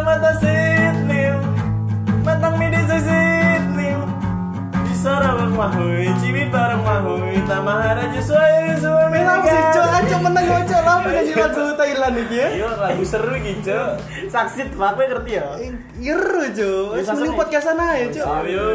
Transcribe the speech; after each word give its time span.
mata 0.00 0.32
sitnim 0.40 1.36
Matang 2.24 2.56
midi 2.56 2.80
sitnim 2.88 4.00
Bisa 4.88 5.12
ramang 5.20 5.52
mahui 5.52 6.08
Cibi 6.24 6.48
bareng 6.48 6.80
mahui 6.80 7.36
Tamahara 7.44 8.08
jisuai 8.16 8.80
Suami 8.80 9.20
Kenapa 9.20 9.44
sih 9.44 9.62
cok? 9.76 9.86
Ancok 9.92 10.20
menang 10.24 10.46
cok 10.64 10.80
lah 10.80 10.96
penyanyi 11.04 11.32
lagu 11.36 11.64
Thailand 11.76 12.16
ini 12.16 12.36
ya. 12.38 12.48
Iya 12.56 12.70
lagu 12.80 13.04
seru 13.04 13.34
gitu 13.38 13.80
Saksit, 14.32 14.68
apa 14.78 15.00
ngerti 15.04 15.32
ya? 15.36 15.46
Iru 16.00 16.42
cok. 16.48 16.84
Wis 16.96 17.04
Bisa 17.04 17.12
mending 17.12 17.34
seni. 17.34 17.40
podcastan 17.40 17.78
aja 17.78 18.06
cok. 18.08 18.26
Ayo. 18.46 18.70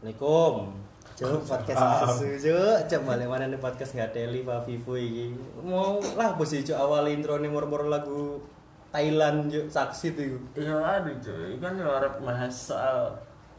Assalamualaikum. 0.00 0.89
Cok 1.20 1.44
podcast 1.44 1.84
asu 2.08 2.26
cok. 2.40 2.78
Cok 2.88 3.02
balik 3.04 3.28
mana 3.28 3.44
nih 3.44 3.60
podcast 3.60 3.92
nggak 3.92 4.16
teli 4.16 4.40
Pak 4.40 4.64
Vivo 4.64 4.96
ini. 4.96 5.36
Mau 5.60 6.00
lah 6.16 6.32
bos 6.32 6.48
cok 6.48 6.78
awal 6.80 7.12
intro 7.12 7.36
nih 7.36 7.52
mor-mor 7.52 7.84
lagu 7.92 8.40
Thailand 8.88 9.52
cok 9.52 9.68
saksit 9.68 10.16
itu. 10.16 10.40
Iya 10.56 10.80
aduh 10.80 11.12
cuy 11.20 11.60
Kan 11.60 11.76
lu 11.76 11.92
harap 11.92 12.24
bahas 12.24 12.72
soal 12.72 13.12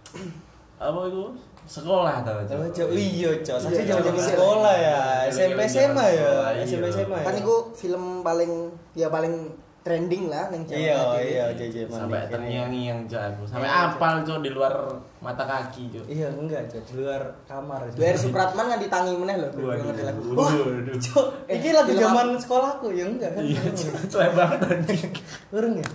Apa 0.81 1.05
itu? 1.05 1.38
Sekolah 1.70 2.26
tau 2.26 2.41
Oh, 2.41 2.66
cok 2.73 2.89
iya 2.98 3.30
cok. 3.45 3.58
Saksit 3.62 3.86
Iya, 3.86 4.02
zaman 4.02 4.09
Cok. 4.09 4.25
sekolah 4.34 4.73
ya. 4.81 5.00
Iya, 5.30 5.30
SMP 5.30 5.59
iya, 5.62 5.70
SMA 5.70 6.05
ya. 6.09 6.31
iya. 6.58 6.64
SMP 6.66 6.86
SMA 6.89 7.17
ya. 7.22 7.25
Kan 7.30 7.36
itu 7.38 7.55
film 7.78 8.03
paling 8.25 8.52
ya 8.98 9.08
paling 9.14 9.34
trending 9.81 10.30
lah 10.30 10.45
neng 10.48 10.62
Iya 10.63 11.17
iya 11.17 11.45
JJ 11.52 11.89
Sampai 11.89 12.22
Manik. 12.22 12.30
terngiang-ngiang 12.30 12.99
cuy 13.05 13.17
aku 13.20 13.41
Sampai 13.44 13.66
Iya, 13.66 13.89
apal 13.89 14.13
cuy 14.22 14.38
di 14.39 14.52
luar 14.52 14.73
mata 15.17 15.41
kaki 15.41 15.89
cuy 15.89 16.05
Iya 16.08 16.30
enggak 16.30 16.70
cok 16.70 16.84
di 16.85 16.94
luar 16.95 17.22
kamar. 17.44 17.81
Cok. 17.88 17.98
Biar 17.98 18.13
Supratman 18.13 18.66
kan 18.67 18.77
ditangi 18.77 19.13
meneh 19.16 19.36
loh. 19.36 19.49
Waduh, 19.52 19.81
ngerti 19.84 20.03
lagu. 20.03 20.22
waduh. 20.31 20.95
Cok, 20.95 21.25
Eh, 21.45 21.58
ini 21.58 21.70
lagu 21.72 21.91
zaman 21.91 22.27
sekolahku 22.36 22.88
ya 22.91 23.05
enggak 23.05 23.31
kan? 23.34 23.41
Iya 23.41 23.62
Cuy 24.05 24.30
banget 24.38 24.59
anjing 24.63 25.12
Urung 25.50 25.75
ya? 25.75 25.88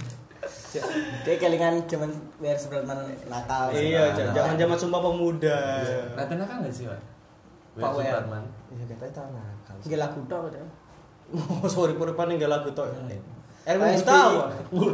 Cok. 0.47 0.85
Dia 1.23 1.35
kelingan 1.39 1.75
zaman 1.87 2.11
biar 2.37 2.57
Supratman 2.59 2.99
nakal. 3.25 3.71
Iya, 3.71 4.11
cok. 4.13 4.35
Zaman-zaman 4.35 4.77
sumpah 4.77 5.01
pemuda. 5.01 5.59
Nanti 6.13 6.35
nakal 6.35 6.57
gak 6.61 6.75
sih 6.75 6.85
Pak? 6.85 7.01
Pak. 7.77 7.91
Supratman 7.93 8.43
Iya, 8.69 8.85
katanya 8.89 9.13
tahu 9.15 9.29
nakal. 9.31 9.75
Gak 9.81 10.01
lagu 10.01 10.21
tok 10.27 10.43
udah. 10.51 10.63
Oh, 11.27 11.67
sorry 11.67 11.95
puripan 11.95 12.31
enggak 12.31 12.47
lagu 12.49 12.71
tok. 12.71 12.87
Erwin 13.67 13.83
Pak 13.83 13.93
Gustavo. 13.99 14.39
SBY. 14.47 14.89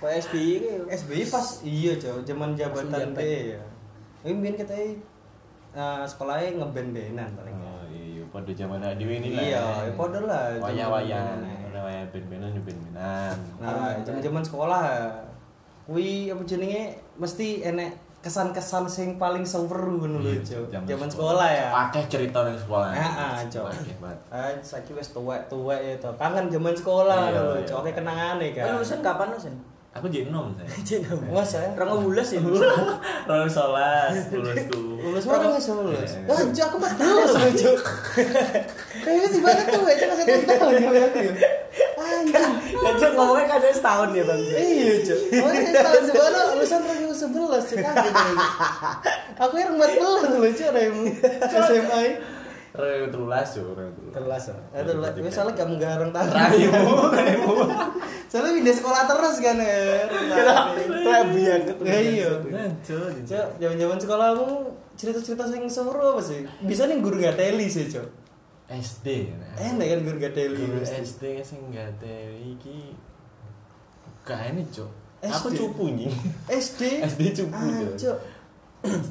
Pak 0.00 0.10
SBY 0.24 0.48
ini. 0.56 0.68
SBY 0.88 1.22
pas 1.28 1.46
iya, 1.62 1.92
cok. 1.94 2.24
Zaman 2.24 2.56
jabatan. 2.56 3.12
B 3.12 3.20
ya. 3.52 3.60
Ini 4.24 4.38
biar 4.40 4.54
kita 4.56 4.74
eh, 5.72 6.02
sekolahnya 6.08 6.56
ngeband 6.58 6.90
bandan 6.90 7.30
paling. 7.36 7.56
Oh 7.60 7.84
iya 7.92 8.22
pada 8.32 8.50
zaman 8.50 8.80
Adiwi 8.80 9.14
ini 9.20 9.28
lah 9.36 9.44
Iya, 9.44 9.62
ya 9.84 9.92
podo 9.92 10.20
lah. 10.24 10.56
Wayang-wayang 10.56 11.26
zaman- 11.44 11.68
Ada 11.68 11.80
wayang 11.84 12.08
ben-benan 12.08 12.50
ya 12.52 12.60
ben-benan 12.64 13.36
Nah, 13.60 13.92
zaman-zaman 14.00 14.42
sekolah 14.44 14.84
kuwi 15.82 16.30
apa 16.30 16.42
jenenge 16.46 16.94
mesti 17.18 17.66
enek 17.66 17.92
kesan-kesan 18.22 18.86
sing 18.86 19.18
paling 19.18 19.42
seru 19.42 19.66
ngono 19.98 20.22
lho, 20.22 20.30
Iya, 20.30 20.62
Cok. 20.62 20.86
zaman 20.86 21.08
sekolah. 21.10 21.48
ya. 21.50 21.68
Pakai 21.68 22.02
cerita 22.06 22.38
dari 22.40 22.54
sekolah 22.54 22.88
Heeh, 22.88 23.32
banget 23.98 24.18
Ah, 24.30 24.48
saiki 24.62 24.94
wis 24.94 25.10
tuwek-tuwek 25.10 25.80
ya 25.82 25.94
to. 25.98 26.10
Kangen 26.14 26.46
zaman 26.46 26.70
sekolah 26.70 27.20
Iya, 27.28 27.34
lho, 27.36 27.54
iya. 27.58 27.66
Cok. 27.66 27.76
Oke 27.82 27.90
kenangane 27.92 28.46
Kan 28.50 28.62
kan. 28.64 28.78
lulusan 28.78 29.02
kapan 29.02 29.28
lulusan? 29.28 29.54
Aku 29.92 30.08
jenom 30.08 30.48
saya 30.56 30.72
Jeneng. 30.80 31.20
Wah, 31.28 31.44
saya 31.44 31.68
Rong 31.74 32.08
bulan 32.08 32.24
sih. 32.24 32.40
Lulus 32.40 33.52
solas 33.52 34.14
Lulusku 34.32 34.80
lulus 35.02 35.24
mana 35.26 35.52
wis 35.52 35.66
lulus. 35.68 36.10
Iya. 36.16 36.24
Wah, 36.24 36.40
Cok 36.40 36.64
aku 36.64 36.76
mah 36.78 36.92
lulus 36.96 37.32
lho, 37.34 37.48
Cok. 37.52 37.78
Kayaknya 39.02 39.28
tiba 39.28 39.48
tuh 39.52 39.64
Cok 39.68 39.82
masih 40.08 40.24
tahun 40.46 40.72
ya 40.78 41.00
aku. 41.02 41.20
Ya. 42.82 42.92
Kan 42.98 43.10
ngomongnya 43.14 43.46
kan 43.46 43.60
setahun 43.70 44.08
ya 44.10 44.22
bang. 44.26 44.40
Iya, 44.42 44.92
Cok. 45.06 45.20
Makanya 45.30 45.72
tahun 45.82 46.02
sekolah 46.10 46.42
lulusan 46.52 46.80
2011, 46.82 47.70
Cok. 47.70 47.78
Kaget 47.78 48.14
aku. 48.14 48.34
Aku 49.42 49.54
yang 49.58 49.72
14 49.78 49.98
lho, 50.02 50.50
Cok, 50.50 50.70
dari 50.74 50.90
SMA. 51.46 52.02
Rewe 52.72 53.12
terulas 53.12 53.52
yo 53.52 53.76
rewe 53.76 53.92
terulas. 54.16 54.48
Itu 54.48 54.92
lah, 54.96 55.12
gue 55.12 55.28
soalnya 55.28 55.60
gak 55.60 55.68
menggarang. 55.68 56.08
Raimu 56.08 57.12
Raimu 57.12 57.52
Soalnya 58.32 58.56
pindah 58.56 58.72
sekolah 58.80 59.02
terus 59.04 59.36
kan 59.44 59.56
ya. 59.60 60.08
Kayak 60.88 61.24
biang 61.36 61.62
ketemu. 61.68 61.84
Ya 61.84 61.98
iya. 62.00 62.30
Ngancur 62.40 63.12
Cok, 63.28 63.46
zaman-zaman 63.60 63.98
sekolah 64.00 64.26
aku 64.32 64.48
cerita-cerita 64.96 65.44
yang 65.52 65.68
seru 65.68 66.00
apa 66.16 66.22
sih? 66.24 66.48
Bisa 66.64 66.88
nih 66.88 67.04
guru 67.04 67.20
gak 67.20 67.36
teli 67.36 67.68
sih, 67.68 67.92
Cok. 67.92 68.21
SD 68.64 69.06
nah. 69.32 69.52
Enak 69.58 69.86
kan 69.86 69.98
guru 70.02 70.16
gak 70.18 70.32
teli. 70.32 70.56
Guru 70.56 70.80
SD 70.80 71.22
sing 71.40 71.60
gak 71.68 71.90
teli 71.96 72.54
iki 72.54 72.94
Gak 74.22 74.50
ini 74.50 74.62
cok 74.66 74.90
Aku 75.22 75.48
SD? 75.48 75.56
cupu 75.56 75.84
nih 75.92 76.10
SD. 76.62 76.82
SD 77.04 77.22
cupu 77.32 77.58
Ah, 77.58 77.94
Cok. 77.94 78.18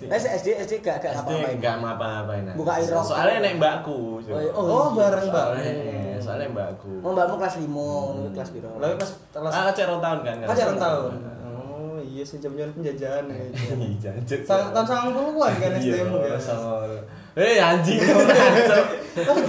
Nah, 0.04 0.18
SD 0.20 0.48
SD 0.60 0.74
gak 0.80 1.00
gak 1.00 1.14
SD 1.16 1.32
apa-apain. 1.32 1.56
gak 1.58 1.76
ngapa-ngapain 1.80 2.44
nah. 2.44 2.54
Buka 2.54 2.72
air 2.76 2.90
rokok. 2.90 3.08
Soalnya 3.10 3.38
nek 3.40 3.54
mbakku. 3.56 4.20
Oh, 4.20 4.40
oh, 4.52 4.64
Oh, 4.66 4.88
bareng 4.92 5.24
mbak. 5.26 5.46
Soalnya, 5.48 5.74
soalnya 6.20 6.48
mbakku 6.50 6.92
Mau 7.00 7.12
mbakmu 7.12 7.36
kelas 7.38 7.56
5, 7.56 7.72
lu 8.18 8.28
kelas 8.32 8.50
piro? 8.52 8.72
Lalu 8.76 8.94
pas 8.98 9.10
kelas 9.32 9.54
Ah, 9.54 9.72
tahun 9.72 10.00
kan 10.20 10.36
kan 10.44 10.48
jarang 10.52 10.76
tahun. 10.76 11.12
Oh, 11.48 11.96
iya 12.02 12.20
sih 12.22 12.38
jam-jam 12.38 12.68
penjajahan 12.72 13.24
ya. 13.32 13.40
Jancuk 14.02 14.42
Sang- 14.44 14.72
Tahun 14.72 14.84
sangat 14.86 15.12
puluhan 15.14 15.54
kan 15.56 15.72
Iya, 15.72 15.80
SDM 15.80 16.08
ya. 16.20 16.36
Eh 17.31 17.64
anjing. 17.64 18.00
Ulur 19.16 19.40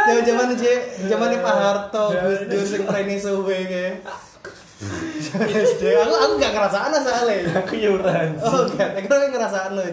Zaman 0.00 0.22
zaman 0.26 0.46
aja, 0.54 0.72
zaman 1.06 1.28
Pak 1.38 1.54
Harto, 1.54 2.04
Gus 2.14 2.40
Dur 2.50 2.64
sing 2.66 2.82
training 2.86 3.18
suwe 3.22 3.58
kayak. 3.66 4.02
Aku 4.80 6.14
aku 6.16 6.32
gak 6.40 6.52
ngerasaan 6.56 6.90
soalnya. 7.04 7.62
Aku 7.62 7.74
yuran 7.76 8.32
Oh, 8.40 8.64
enggak, 8.64 8.96
aku 8.96 9.06
tapi 9.12 9.26
ngerasaan 9.28 9.76
lo, 9.76 9.84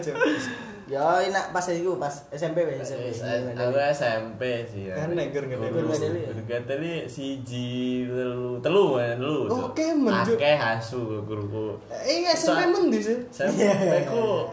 Ya, 0.88 1.20
enak 1.20 1.52
pas 1.52 1.60
itu 1.68 1.92
pas 2.00 2.14
SMP 2.32 2.64
wes 2.64 2.80
SMP. 2.80 3.12
Aku 3.52 3.76
SMP 3.92 4.40
sih 4.64 4.88
ya 4.88 4.96
Kan 4.96 5.12
neger 5.12 5.44
nggak 5.44 5.60
Neger 5.60 5.84
nggak 5.84 6.00
teli 6.00 6.20
ya? 6.24 6.30
Guru 6.32 6.58
teli 6.64 6.92
siji 7.04 8.08
telu 8.08 8.56
telu 8.64 8.96
kan 8.96 9.20
telu. 9.20 9.38
Oh, 9.52 9.68
kemen, 9.76 10.12
Cuk. 10.24 10.40
Akeh 10.40 10.56
asu 10.56 11.20
guruku. 11.28 11.76
Eh, 11.92 12.24
SMP 12.32 12.72
mendi 12.72 13.04
sih. 13.04 13.20
SMP 13.28 13.60
ku. 14.08 14.48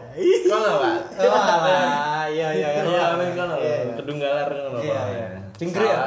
Pak? 0.52 0.96
Oh, 1.24 2.24
iya 2.28 2.48
iya 2.52 2.68
iya. 2.68 2.82
Iya, 2.84 3.06
men 3.16 3.32
kan 3.32 3.48
Iya, 3.56 3.74
iya. 3.88 3.92
kedunggalar 3.96 4.48
kan 4.52 4.76
Iya, 4.76 5.00
iya. 5.56 5.58
Cingkri 5.58 5.86
ya? 5.88 6.00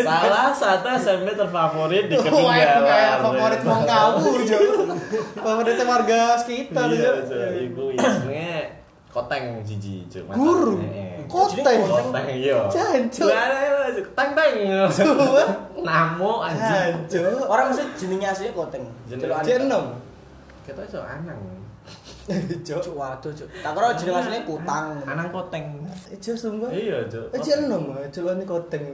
Salah 0.00 0.52
satu 0.60 0.86
SMP 0.94 1.32
terfavorit 1.32 2.04
di 2.06 2.16
Wah, 2.18 2.22
kedunggalar. 2.22 2.80
kayak 2.84 3.14
favorit 3.20 3.60
mau 3.64 3.80
kamu, 3.82 4.24
Cok. 4.44 4.62
Favoritnya 5.36 5.84
warga 5.84 6.20
sekitar, 6.36 6.86
Iya. 6.86 7.10
Cuk. 7.24 7.40
Iku 7.66 7.82
isengnya 7.92 8.52
koteng. 9.10 9.44
Mata- 9.58 10.36
Guru? 10.36 10.74
Eh, 10.78 10.86
eh. 10.86 11.24
Koteng. 11.26 11.78
Koteng 11.82 12.26
iya. 12.30 12.58
Lah, 12.60 13.46
lah, 13.48 13.88
Teng 13.90 14.30
teng. 14.34 14.54
Namo 15.80 16.32
anjing. 16.40 17.08
Hancur. 17.08 17.48
Orang 17.48 17.72
mesti 17.72 17.82
jenenge 17.96 18.26
aslinya 18.28 18.52
koteng. 18.52 18.84
Jenenge 19.08 19.54
enam. 19.64 19.84
Kita 20.62 20.84
iso 20.84 21.00
anang. 21.00 21.40
Cok. 22.66 22.80
Cuk, 22.84 22.94
waduh, 22.96 23.32
cuk. 23.32 23.48
Tak 23.62 23.72
kira 23.72 23.88
jenenge 23.96 24.18
aslinya 24.20 24.40
kutang. 24.44 24.86
Anang 25.06 25.28
koteng. 25.32 25.66
Cok 26.20 26.36
sumpah. 26.36 26.70
Iya, 26.70 26.98
Cuk. 27.08 27.26
Eh, 27.32 27.40
cek 27.40 27.66
enam, 27.66 27.94
celuannya 28.12 28.44
koteng. 28.44 28.84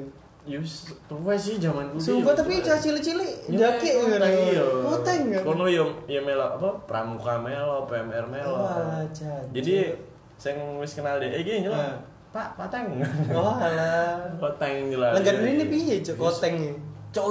Yus, 0.47 0.95
tuwa 1.11 1.35
sih 1.35 1.59
zaman 1.59 1.91
dulu. 1.91 1.99
Sumpah 1.99 2.31
tapi 2.31 2.63
cah 2.63 2.79
cilik-cilik 2.79 3.51
Iya, 3.51 3.67
jaki 3.67 3.89
koteng, 3.99 4.35
iya. 4.55 4.65
Koteng. 4.87 5.21
Kono 5.43 5.67
yo 5.67 5.85
yo 6.07 6.23
melok 6.23 6.63
apa? 6.63 6.69
Pramuka 6.87 7.35
melo, 7.43 7.83
PMR 7.91 8.27
melo. 8.31 8.63
Wah, 8.63 9.03
jancuk. 9.11 9.51
Jadi 9.51 9.99
sing 10.39 10.55
wis 10.79 10.95
kenal 10.95 11.19
deh, 11.19 11.35
iki 11.35 11.67
nyelok. 11.67 11.75
Nah. 11.75 11.99
Pak, 12.31 12.53
pateng. 12.55 13.01
Oh, 13.33 13.57
alah. 13.59 14.23
Koteng 14.43 14.93
jelas. 14.93 15.19
Lengan 15.19 15.37
ini 15.41 15.65
piye, 15.67 15.97
Cok? 16.05 16.15
Koteng 16.21 16.55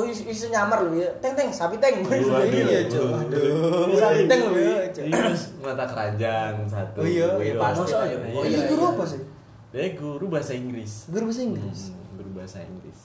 is- 0.05 0.25
is 0.25 0.41
nyamar 0.49 0.81
lu 0.81 0.97
ya. 0.97 1.09
Teng 1.21 1.33
teng, 1.33 1.49
sapi 1.49 1.77
teng. 1.77 2.01
Iya. 2.01 2.89
Aduh. 2.89 3.93
Sapi 3.93 4.21
teng 4.25 4.41
lu 4.49 4.57
ya. 4.57 4.77
Cok. 4.89 5.05
Iya, 5.05 5.23
mata 5.61 5.85
keranjang 5.85 6.53
satu. 6.65 6.99
Oh 7.01 7.07
iya, 7.07 7.27
iya, 7.39 7.53
pasti. 7.55 7.91
Masa 7.91 7.97
ya? 8.07 8.17
Oh, 8.33 8.43
iya, 8.43 8.59
guru 8.65 8.83
apa 8.89 9.03
sih? 9.03 9.21
Dia 9.69 9.91
guru 9.93 10.25
bahasa 10.31 10.53
Inggris. 10.55 10.93
Guru 11.11 11.23
bahasa 11.27 11.41
Inggris. 11.43 11.79
Hmm, 11.91 12.15
guru 12.15 12.29
bahasa 12.31 12.57
Inggris. 12.63 12.99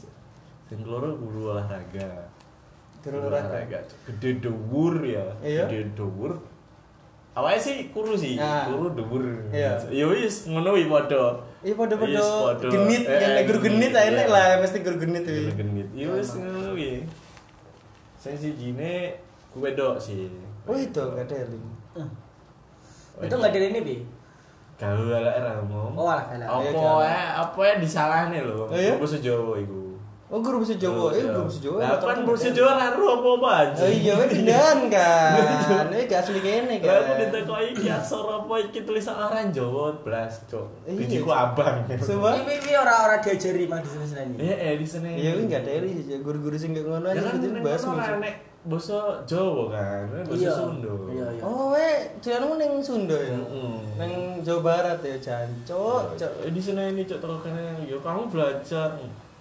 Sing 0.70 0.78
keloro 0.80 1.18
guru 1.18 1.40
olahraga. 1.50 2.30
Guru 3.02 3.16
olahraga. 3.26 3.78
Gede 4.06 4.30
dhuwur 4.38 5.02
ya. 5.02 5.26
Iya. 5.42 5.66
Gede 5.66 5.98
dhuwur. 5.98 6.38
Awalnya 7.30 7.62
sih 7.62 7.76
kuru 7.94 8.18
sih, 8.18 8.34
Nah. 8.34 8.66
kuru 8.66 8.90
dhuwur. 8.94 9.22
Iya. 9.50 9.78
Ya 9.86 10.06
wis 10.10 10.50
ngono 10.50 10.74
wi 10.74 10.86
padha. 10.86 11.38
Iya 11.62 11.74
Yes, 11.76 12.24
pada. 12.24 12.66
genit, 12.72 13.02
Eh, 13.04 13.20
yang 13.20 13.46
guru 13.46 13.58
genit 13.60 13.92
iya. 13.92 14.02
enak 14.08 14.26
lah, 14.32 14.46
mesti 14.58 14.78
guru 14.80 14.96
genit 14.96 15.22
Guru 15.28 15.52
tuh. 16.00 16.08
genit. 16.08 16.16
Ya 16.16 16.16
wis 16.16 16.30
ngono 16.40 16.70
wi. 16.72 16.90
Sing 18.16 18.34
sijine 18.36 19.20
wedok 19.52 20.00
sih. 20.00 20.32
Oh 20.64 20.76
itu 20.76 21.00
gak 21.00 21.28
ada 21.28 21.44
link. 21.48 21.66
Itu 23.20 23.34
enggak 23.36 23.52
dari 23.52 23.66
ini, 23.68 23.80
Bi. 23.84 23.96
Gawe 24.80 25.12
ala 25.12 25.30
era 25.36 25.50
ngomong. 25.60 25.92
Oh, 25.92 26.08
alah. 26.08 26.24
Iya, 26.32 26.48
Apa 26.48 27.04
ya? 27.04 27.20
Apa 27.44 27.60
ya 27.68 27.74
disalahne 27.76 28.38
lho? 28.40 28.64
Iya? 28.72 28.96
Bahasa 28.96 29.20
Jawa 29.20 29.60
iku. 29.60 29.79
Oh, 30.30 30.38
guru 30.38 30.62
bahasa 30.62 30.78
Jawa. 30.78 31.10
Eh, 31.10 31.26
guru 31.26 31.42
bahasa 31.42 31.58
Jawa. 31.58 31.78
Lah 31.82 31.98
kan 31.98 32.18
bahasa 32.22 32.48
Jawa 32.54 32.70
ra 32.78 32.86
ro 32.94 33.06
apa-apa 33.18 33.48
aja. 33.66 33.82
Oh 33.82 33.90
iya, 33.90 34.14
pindahan 34.30 34.78
kan. 34.94 35.90
Ini 35.90 36.06
gak 36.06 36.22
asli 36.22 36.38
kene 36.38 36.78
Lah 36.78 36.94
aku 36.96 37.10
kan. 37.10 37.16
ditekoki 37.18 37.66
iki 37.74 37.86
aksara 37.90 38.32
apa 38.38 38.54
iki 38.62 38.80
tulisan 38.86 39.18
orang 39.18 39.50
Jawa 39.50 39.90
blas, 40.06 40.46
Cuk. 40.46 40.70
Iya, 40.86 41.02
Bijiku 41.02 41.26
Cuk. 41.26 41.34
abang. 41.34 41.76
Coba. 41.82 42.28
Ini 42.38 42.52
ini 42.62 42.72
ora-ora 42.72 43.16
diajari 43.18 43.66
mah 43.66 43.82
di 43.82 43.90
sini 43.90 44.34
Eh, 44.38 44.54
eh 44.54 44.74
di 44.78 44.86
sini. 44.86 45.10
Iya, 45.18 45.30
wih 45.34 45.44
gak 45.44 45.62
dari 45.66 45.90
sih 45.98 46.14
guru-guru 46.22 46.54
sing 46.54 46.78
gak 46.78 46.86
ngono 46.86 47.10
Ya 47.10 47.18
aja 47.18 47.26
kan 47.26 47.34
gitu 47.34 47.58
bahas 47.58 47.82
basa 48.60 49.24
Jawa 49.24 49.72
kan, 49.72 50.04
basa 50.28 50.36
Iya. 50.36 50.52
Sunda. 50.52 50.92
Iya, 51.08 51.26
iya. 51.32 51.42
Oh, 51.42 51.72
weh, 51.72 51.96
jalanmu 52.20 52.54
ning 52.54 52.72
Sunda 52.78 53.16
ya. 53.16 53.32
Mm-mm. 53.34 53.96
Ning 53.96 54.12
Jawa 54.44 54.60
Barat 54.62 55.00
ya, 55.00 55.16
Jancuk. 55.16 56.12
Cuk. 56.14 56.32
Eh, 56.44 56.52
di 56.52 56.60
sini 56.60 56.92
ini 56.92 57.02
cok 57.02 57.18
terus 57.18 57.40
kene 57.40 57.82
yo 57.88 57.98
kamu 57.98 58.28
belajar. 58.28 58.94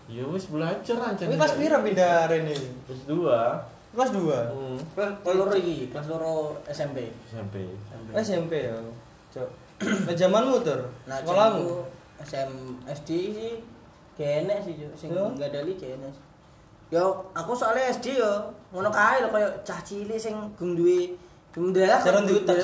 Ya 0.09 0.25
wis 0.25 0.49
belajar 0.49 0.97
aja. 0.97 1.23
Ini 1.29 1.37
kelas 1.37 1.53
pira 1.53 1.77
pindah 1.85 2.25
ini? 2.33 2.57
Kelas 2.89 3.01
2. 3.05 3.93
Kelas 3.93 4.09
2. 4.09 4.25
Hmm. 4.25 4.77
Kelas 4.97 5.35
loro 5.37 5.53
iki, 5.53 5.93
kelas 5.93 6.07
loro 6.09 6.57
SMP. 6.65 7.13
SMP. 7.29 7.55
SMP 8.17 8.53
ya. 8.73 8.73
Cuk. 9.29 9.49
Nah, 9.79 10.13
zamanmu 10.17 10.65
tur. 10.65 10.81
Nah, 11.05 11.21
Sekolahmu. 11.21 11.85
SM 12.19 12.51
SD 12.83 13.09
sih 13.31 13.53
kene 14.17 14.59
sih 14.59 14.75
Cuk. 14.75 14.91
sing 14.97 15.09
enggak 15.13 15.53
ada 15.53 15.61
kene. 15.77 16.09
Yo, 16.89 17.21
aku 17.37 17.53
soalnya 17.53 17.93
SD 17.93 18.17
yo 18.17 18.49
ngono 18.73 18.89
kae 18.89 19.21
lho 19.21 19.29
koyo 19.29 19.45
cah 19.61 19.77
cilik 19.85 20.17
sing 20.17 20.33
gung 20.57 20.73
duwe 20.73 21.13
Alhamdulillah 21.49 21.97
Jalan 22.05 22.29
diutak. 22.29 22.61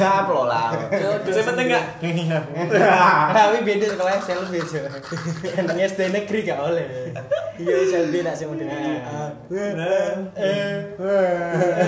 Apa 0.00 0.30
lo 0.32 0.48
lah? 0.48 0.72
Saya 1.20 1.44
penting 1.44 1.68
enggak? 1.68 1.84
Tapi 3.36 3.56
beda 3.60 3.86
sekolah 3.92 4.12
SLB 4.24 4.52
aja. 4.56 4.80
Kan 5.52 5.76
SD 5.76 6.00
negeri 6.16 6.48
gak 6.48 6.64
oleh. 6.64 7.12
Iya, 7.60 7.76
model 8.48 8.66
iki. 8.72 8.92
Ah. 9.04 9.28
Ah. 9.52 11.28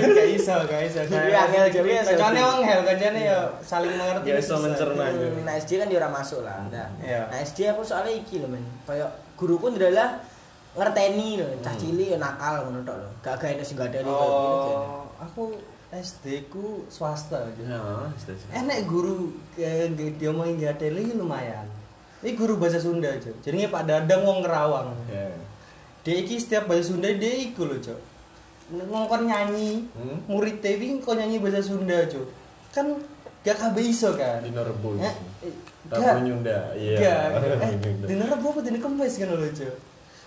Gak 0.05 0.29
iso, 0.29 0.55
gak 0.69 0.81
iso. 0.85 1.00
Iya, 1.09 1.49
angel 1.49 1.65
jadi 1.73 1.88
SLB. 2.05 2.21
Kancane 2.21 2.41
wong 2.44 2.61
hel, 2.61 2.81
kancane 2.85 3.21
ya 3.25 3.38
saling 3.65 3.97
mengerti. 3.97 4.29
Ya, 4.29 4.37
iso 4.37 4.61
mencerna. 4.61 5.05
Hmm, 5.17 5.49
Nah 5.49 5.55
SD 5.56 5.81
kan 5.81 5.88
dia 5.88 5.97
ora 5.97 6.12
masuk 6.12 6.44
lah. 6.44 6.61
Nah, 6.69 6.93
Iya. 7.00 7.33
nah 7.33 7.41
SD 7.41 7.73
aku 7.73 7.81
soalnya 7.81 8.12
iki 8.12 8.44
lho 8.44 8.53
men. 8.53 8.61
Kayak 8.85 9.17
guruku 9.41 9.73
adalah 9.73 10.21
ngerteni 10.76 11.40
lho, 11.40 11.46
cah 11.64 11.73
Hmm. 11.73 11.81
cilik 11.81 12.08
ya 12.12 12.19
nakal 12.20 12.55
ngono 12.64 12.81
tok 12.84 12.96
lho. 13.00 13.08
Gak 13.25 13.34
gawe 13.40 13.62
sing 13.64 13.76
gak 13.76 13.88
ada 13.90 13.99
kayak. 14.05 14.12
Oh, 14.12 15.08
aku 15.17 15.43
SD 15.88 16.46
ku 16.46 16.84
swasta 16.87 17.40
aja. 17.40 17.62
Setuju. 18.14 18.44
Enek 18.52 18.84
guru 18.84 19.32
eh, 19.56 19.88
nggak- 19.88 20.20
dia 20.20 20.31
mau 20.31 20.44
nggak 20.44 20.76
lumayan. 21.17 21.64
Ini 22.20 22.32
guru 22.34 22.56
bahasa 22.56 22.76
Sunda 22.76 23.08
aja. 23.08 23.31
Jadinya 23.40 23.70
Pak 23.70 23.82
Dadang 23.87 24.25
wong 24.25 24.40
Kerawang. 24.43 24.93
Ya. 25.06 25.31
Dia 26.02 26.17
iki 26.20 26.37
setiap 26.37 26.67
bahasa 26.67 26.90
Sunda 26.90 27.08
dia 27.08 27.32
iku 27.40 27.64
lho, 27.64 27.78
Cok. 27.78 28.00
Ngongkon 28.67 29.31
nyanyi, 29.31 29.87
Hmm? 29.94 30.19
murid 30.26 30.58
TV 30.58 30.99
kok 30.99 31.14
nyanyi 31.14 31.38
bahasa 31.38 31.62
Sunda, 31.62 32.02
Cok. 32.02 32.26
Kan 32.75 32.99
gak 33.46 33.56
kabeh 33.56 33.84
iso 33.87 34.11
kan. 34.19 34.43
Dino 34.43 34.61
Rebo. 34.61 34.99
Eh, 34.99 35.06
eh, 35.46 35.55
Rabu. 35.87 36.19
Nyunda. 36.20 36.75
Iya. 36.75 36.99
Gak. 36.99 37.20
Eh, 37.62 37.73
dina 38.05 38.26
Rebo 38.26 38.46
apa 38.50 38.61
dina 38.61 38.78
Kamis 38.82 39.17
kan 39.17 39.31
lho, 39.31 39.49
Cok. 39.49 39.75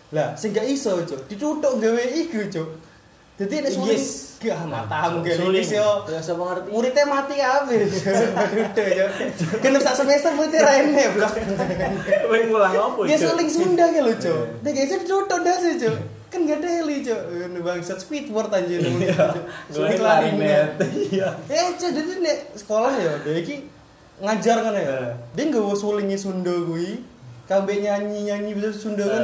Lah, 0.09 0.33
sing 0.33 0.49
gak 0.51 0.65
iso, 0.65 0.97
Cok. 1.05 1.29
Ditutuk 1.29 1.73
gawe 1.77 2.03
iku, 2.17 2.41
Cok. 2.49 2.69
Dadi 3.39 3.55
nek 3.63 3.71
suling 3.71 3.95
Yes. 3.95 4.35
gak 4.43 4.67
matamu 4.67 5.23
gawe 5.23 5.37
Suling. 5.37 5.63
yo. 5.63 5.89
Ya 6.11 6.19
sapa 6.19 6.43
ngerti? 6.43 6.67
Muridnya 6.75 7.03
mati 7.07 7.35
kabeh. 7.39 7.79
Duduk, 7.87 8.87
Cok. 8.99 9.09
Genep 9.63 9.79
sak 9.79 9.95
semester 9.95 10.33
muridnya 10.35 10.65
rene, 10.65 11.03
Blok. 11.15 11.33
Wih 12.27 12.41
ngulang 12.51 12.75
apa? 12.75 12.99
Dia 13.07 13.15
Cuk? 13.15 13.29
suling 13.31 13.49
Sunda 13.53 13.85
kan 13.87 14.01
lho, 14.03 14.13
Cok. 14.17 14.43
Dia 14.59 14.71
geser 14.73 14.99
ditutuk 15.05 15.39
dasi, 15.39 15.69
Cok. 15.79 15.95
Kan 16.29 16.39
gak 16.45 16.57
ada 16.59 16.69
heli, 16.73 16.97
Cok. 17.05 17.21
Ini 17.29 17.59
bangsat 17.63 17.97
Squidward 18.01 18.49
anjir. 18.51 18.81
Gue 19.71 19.87
klarinet. 19.95 20.75
Iya. 21.07 21.29
Eh, 21.47 21.67
Cok, 21.79 21.91
jadi 21.95 22.11
nek 22.19 22.37
sekolah 22.59 22.91
ya, 22.97 23.13
dia 23.23 23.35
iki 23.39 23.55
ngajar 24.19 24.57
kan 24.67 24.73
ya. 24.75 24.83
Eh. 24.83 25.11
Dia 25.37 25.43
nggak 25.47 25.77
sulingi 25.77 26.17
Sunda 26.19 26.51
kuwi. 26.65 27.05
Kabeh 27.47 27.81
nyanyi-nyanyi 27.81 28.51
bisa 28.51 28.75
Sunda 28.75 29.07
kan. 29.07 29.23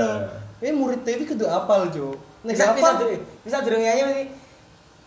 Eh, 0.66 0.74
murid 0.74 1.06
TV 1.06 1.30
kudu 1.30 1.46
apal, 1.46 1.94
Cok. 1.94 2.18
Nek 2.42 2.58
Bisa 2.58 2.74
bisa 2.74 2.90
apal, 2.98 3.22
bisa 3.46 3.58
durung 3.62 3.86
nyanyi 3.86 4.02
mesti. 4.02 4.24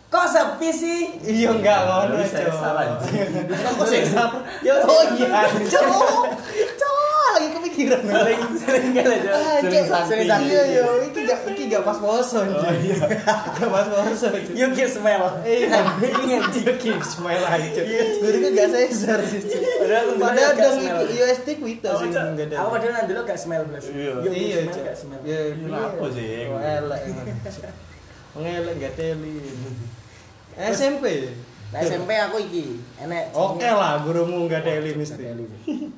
Kok 0.09 0.25
sepi 0.25 0.69
sih? 0.71 0.99
Iya 1.19 1.51
enggak 1.51 1.79
ngono, 1.83 2.15
Cok. 2.23 2.79
anjing. 2.79 3.27
Kok 3.75 3.87
sesar? 3.91 4.29
Ya, 4.63 4.79
Oh 4.87 5.03
iya, 5.19 5.43
Cok. 5.75 5.87
Lagi 7.29 7.49
kepikiran. 7.53 8.01
Sering 8.09 8.41
sering 8.57 8.87
gak 8.91 9.05
aja. 9.05 9.29
Ah, 9.29 9.55
Sering 9.59 9.85
Cok. 9.85 9.85
sakti. 9.87 10.09
Sering 10.09 10.27
sakti 10.27 10.53
yo. 10.73 10.85
Iki 11.05 11.19
gak 11.23 11.39
iki 11.47 11.63
gak 11.67 11.83
pas 11.83 11.97
poso. 11.97 12.39
Oh, 12.41 12.73
iya. 12.75 12.95
Gak 13.55 13.69
pas 13.69 13.85
poso. 13.85 14.27
You 14.51 14.67
give 14.73 14.89
smell. 14.89 15.23
Iya, 15.41 15.79
Ini 15.99 16.33
anjing. 16.39 16.65
keep 16.77 17.01
smile 17.01 17.43
aja. 17.43 17.81
Guru 18.19 18.37
kan 18.41 18.51
gak 18.53 18.69
sesar 18.71 19.19
sih. 19.23 19.41
Padahal 20.17 20.51
dong 20.53 20.77
UST 21.09 21.47
ku 21.57 21.65
itu 21.65 21.85
Oh, 21.85 21.97
sih 21.97 22.07
enggak 22.09 22.45
ada. 22.49 22.55
Aku 22.61 22.69
padahal 22.73 22.93
nanti 22.97 23.11
lo 23.13 23.21
gak 23.23 23.39
smell 23.39 23.63
blas. 23.65 23.85
Iya. 23.87 24.13
You 24.25 24.31
Iya, 24.31 24.59
give 24.65 24.81
gak. 24.81 24.95
Ya, 25.23 25.39
Iya, 25.53 25.77
apa 25.77 26.05
sih? 26.11 26.29
Oh, 26.47 26.59
elek. 26.59 27.01
Ngelek 28.35 28.75
gak 28.83 28.93
teli. 28.95 29.37
SMP. 30.59 31.05
Nah 31.69 31.85
SMP 31.85 32.17
aku 32.17 32.41
iki 32.49 32.81
enek. 32.97 33.29
Oke 33.29 33.69
lah, 33.69 34.01
gurumu 34.01 34.49
gak 34.49 34.65
teli 34.65 34.97
mesti. 34.97 35.21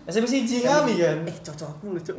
SMP 0.03 0.27
siji 0.27 0.67
ngami 0.67 0.99
kan. 0.99 1.23
Eh 1.23 1.37
cocokku 1.39 1.95
lho, 1.95 2.01
Cok. 2.03 2.17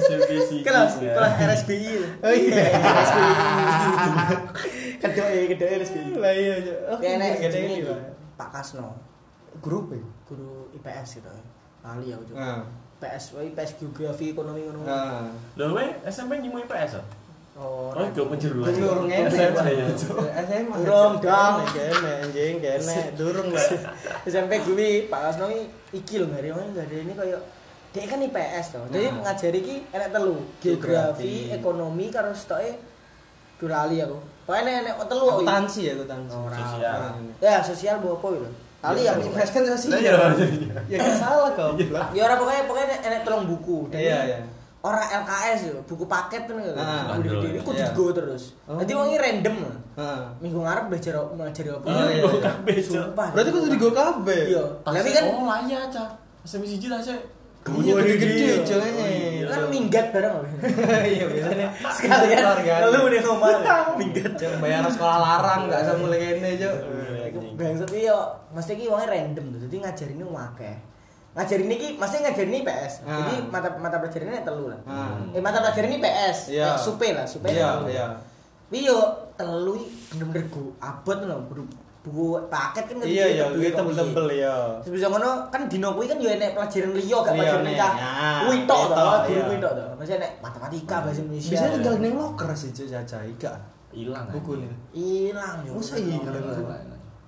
SMPC. 0.00 0.50
Kelas 0.64 1.04
ya. 1.04 1.12
kelas 1.12 1.32
RSBI. 1.44 1.92
lho. 2.00 2.08
Oh 2.24 2.32
iya. 2.32 2.64
Kedoe 5.04 5.40
kedoe 5.52 5.72
RSBI. 5.84 6.16
Lah 6.16 6.32
iya. 6.32 6.54
Cok. 6.64 6.78
Oke, 6.96 7.06
enek 7.20 7.84
lah. 7.84 8.00
Pak 8.40 8.48
Kasno, 8.56 8.96
Grup 9.60 9.92
ya. 9.92 10.00
guru 10.24 10.72
IPS 10.72 11.20
gitu. 11.20 11.28
Lali 11.84 12.16
aku 12.16 12.32
Cok. 12.32 12.36
Nah. 12.40 12.64
IPS, 13.04 13.36
wah, 13.36 13.44
IPS 13.44 13.76
geografi 13.76 14.32
ekonomi 14.32 14.64
ngono. 14.64 14.80
Loh, 15.60 15.76
weh, 15.76 15.92
SMP 16.08 16.40
nyimu 16.40 16.64
IPS 16.64 16.96
ah? 16.96 17.04
Oh, 17.54 17.86
Oh, 17.88 18.02
gak 18.04 18.26
penjeruan. 18.26 18.66
Durung 18.68 19.06
ngene. 19.06 19.30
SMA 19.30 19.62
ya. 19.70 19.86
Durung, 20.74 21.22
dong. 21.22 21.54
Kene 21.70 22.10
anjing 22.20 22.58
kene 22.58 22.96
durung 23.18 23.48
lah. 23.48 23.68
SMP 24.26 24.58
gue 24.60 25.06
Pak 25.06 25.20
Kasno 25.24 25.46
iki 25.88 26.14
lho 26.16 26.26
ngari 26.26 26.50
ngene 26.50 26.74
ada 26.76 26.96
ini 26.96 27.14
kayak 27.14 27.40
dia 27.90 28.04
kan 28.04 28.18
IPS 28.20 28.66
toh. 28.72 28.82
Jadi 28.88 29.06
Nah. 29.06 29.22
ngajari 29.24 29.58
iki 29.60 29.74
enek 29.88 30.10
telu, 30.10 30.34
geografi, 30.58 31.32
ekonomi 31.48 32.10
karo 32.10 32.34
stoke 32.34 32.74
durali 33.54 34.02
aku. 34.02 34.18
Pokoknya 34.44 34.72
enek 34.82 34.94
telu 35.04 35.24
aku. 35.24 35.30
iki. 35.30 35.46
Akuntansi 35.46 35.80
ya 35.80 35.92
akuntansi. 35.94 36.34
Ora. 36.34 36.58
Sosial. 36.58 36.98
Ya, 37.38 37.54
sosial 37.62 37.96
bu 37.98 38.08
apa 38.12 38.26
itu? 38.34 38.50
Tali 38.82 39.00
Ya, 39.00 39.10
aku. 39.14 39.30
IPS 39.30 39.50
kan 39.52 39.62
sosial. 39.70 39.94
Iya, 39.96 40.14
Ya 40.84 40.96
gak 40.98 41.16
salah 41.16 41.50
kok. 41.54 41.78
Ya 42.10 42.20
ora 42.20 42.34
pokoknya 42.34 42.62
pokoknya 42.66 42.86
enek- 43.00 43.22
telung 43.22 43.46
buku. 43.46 43.86
Iya, 43.90 44.18
iya. 44.26 44.38
Ora 44.84 45.00
LKS 45.00 45.60
yo, 45.64 45.76
buku 45.82 46.04
paket 46.04 46.44
tuh 46.44 46.60
nih. 46.60 46.76
Ah, 46.76 47.08
Buku 47.08 47.24
bandel, 47.24 47.32
gede 47.40 47.48
iku 47.56 47.70
iya. 47.72 47.88
digo 47.88 48.06
terus. 48.12 48.52
Oh. 48.68 48.76
Nanti 48.76 48.92
wong 48.92 49.08
iki 49.08 49.16
random. 49.16 49.56
Heeh. 49.96 50.20
Minggu 50.38 50.60
ngarep 50.60 50.84
belajar 50.86 51.12
ngajari 51.32 51.70
apa? 51.72 51.86
Oh, 51.86 52.04
iya, 52.04 52.20
iya. 52.20 52.40
Kabeh. 52.44 52.76
Sumpah. 52.78 53.28
Berarti 53.32 53.48
kudu 53.48 53.66
digo 53.72 53.88
kabeh. 53.90 54.40
Iya. 54.52 54.64
Tapi 54.84 55.08
kan 55.10 55.24
Oh, 55.24 55.48
lah 55.48 55.64
iya, 55.64 55.88
Cak. 55.88 56.10
SMP 56.44 56.68
siji 56.68 56.92
lah, 56.92 57.00
Cak. 57.00 57.16
Iya, 57.64 57.92
gede-gede 57.96 58.36
Iya. 58.36 58.56
jolene. 58.60 59.08
kan 59.44 59.60
minggat 59.72 60.06
bareng. 60.12 60.36
Iya, 61.16 61.24
biasanya 61.26 61.68
Sekalian 61.88 62.36
keluarga. 62.38 62.74
lu 62.84 62.98
udah 63.08 63.20
ngomong 63.24 63.96
minggat. 64.04 64.32
Cok, 64.36 64.52
bayar 64.60 64.84
sekolah 64.84 65.16
larang 65.18 65.60
gak 65.72 65.80
usah 65.80 65.96
mulai 65.96 66.20
kene, 66.36 66.50
Cok. 66.60 66.76
Bangsat 67.56 67.88
yo 67.88 68.18
mesti 68.52 68.72
iki 68.74 68.92
wonge 68.92 69.08
random 69.08 69.44
tuh. 69.48 69.60
Jadi 69.64 69.76
ngajarinnya 69.80 70.26
akeh. 70.28 70.76
Ngajarin 71.34 71.66
iki 71.68 71.88
mesti 71.98 72.16
ngajarin 72.22 72.54
IPS. 72.62 72.92
Ah. 73.02 73.18
Jadi 73.20 73.34
mata 73.50 73.68
mata 73.74 73.96
pelajaran 73.98 74.30
ini 74.30 74.42
telu 74.46 74.64
lah. 74.70 74.80
Ah. 74.86 75.18
Eh 75.34 75.42
mata 75.42 75.58
pelajaran 75.58 75.90
ini 75.90 75.98
PS. 75.98 76.38
Iya. 76.54 76.66
Eh, 76.70 76.76
Supe 76.78 77.08
lah, 77.10 77.26
supe. 77.26 77.50
Iya, 77.50 77.68
telu. 77.74 77.90
iya. 77.90 78.06
Tapi 78.64 78.78
yo 78.86 78.98
telu 79.34 79.74
bener-bener 80.10 80.50
go 80.50 80.74
abot 80.78 81.14
lho, 81.16 81.38
buku 81.46 81.62
buku 82.02 82.26
paket 82.50 82.84
kan 82.90 82.96
Iya, 83.00 83.26
iya, 83.30 83.44
gue 83.48 83.70
tebel-tebel 83.70 84.26
ya. 84.34 84.82
Terus 84.82 84.98
bisa 84.98 85.06
ngono 85.08 85.46
kan 85.48 85.70
dino 85.70 85.94
kuwi 85.94 86.06
kan 86.06 86.18
yo 86.18 86.26
enek 86.28 86.52
pelajaran 86.52 86.90
liya 86.90 87.18
gak 87.18 87.32
Liya, 87.32 87.38
pelajaran 87.38 87.62
nih. 87.62 87.76
cah. 87.78 87.92
Ya, 87.94 88.10
Kuwi 88.42 88.56
tok 88.66 88.78
kuwi 88.78 88.90
to, 88.90 89.04
guru 89.24 89.30
iya. 89.30 89.42
kuwi 89.46 89.58
tok 89.58 89.72
to. 89.72 89.84
Masih 89.94 90.14
enek 90.18 90.30
matematika 90.38 90.96
bahasa 91.00 91.20
Indonesia. 91.22 91.50
Bisa 91.50 91.66
tinggal 91.70 91.94
ning 91.98 92.14
loker 92.14 92.50
sih, 92.52 92.70
Cok, 92.70 92.86
Caca. 92.90 93.18
Ika. 93.24 93.52
Hilang. 93.94 94.26
Bukunya. 94.30 94.70
Ilang 94.90 95.58
yo. 95.64 95.72
Masa 95.78 95.94
ilang? 95.96 96.24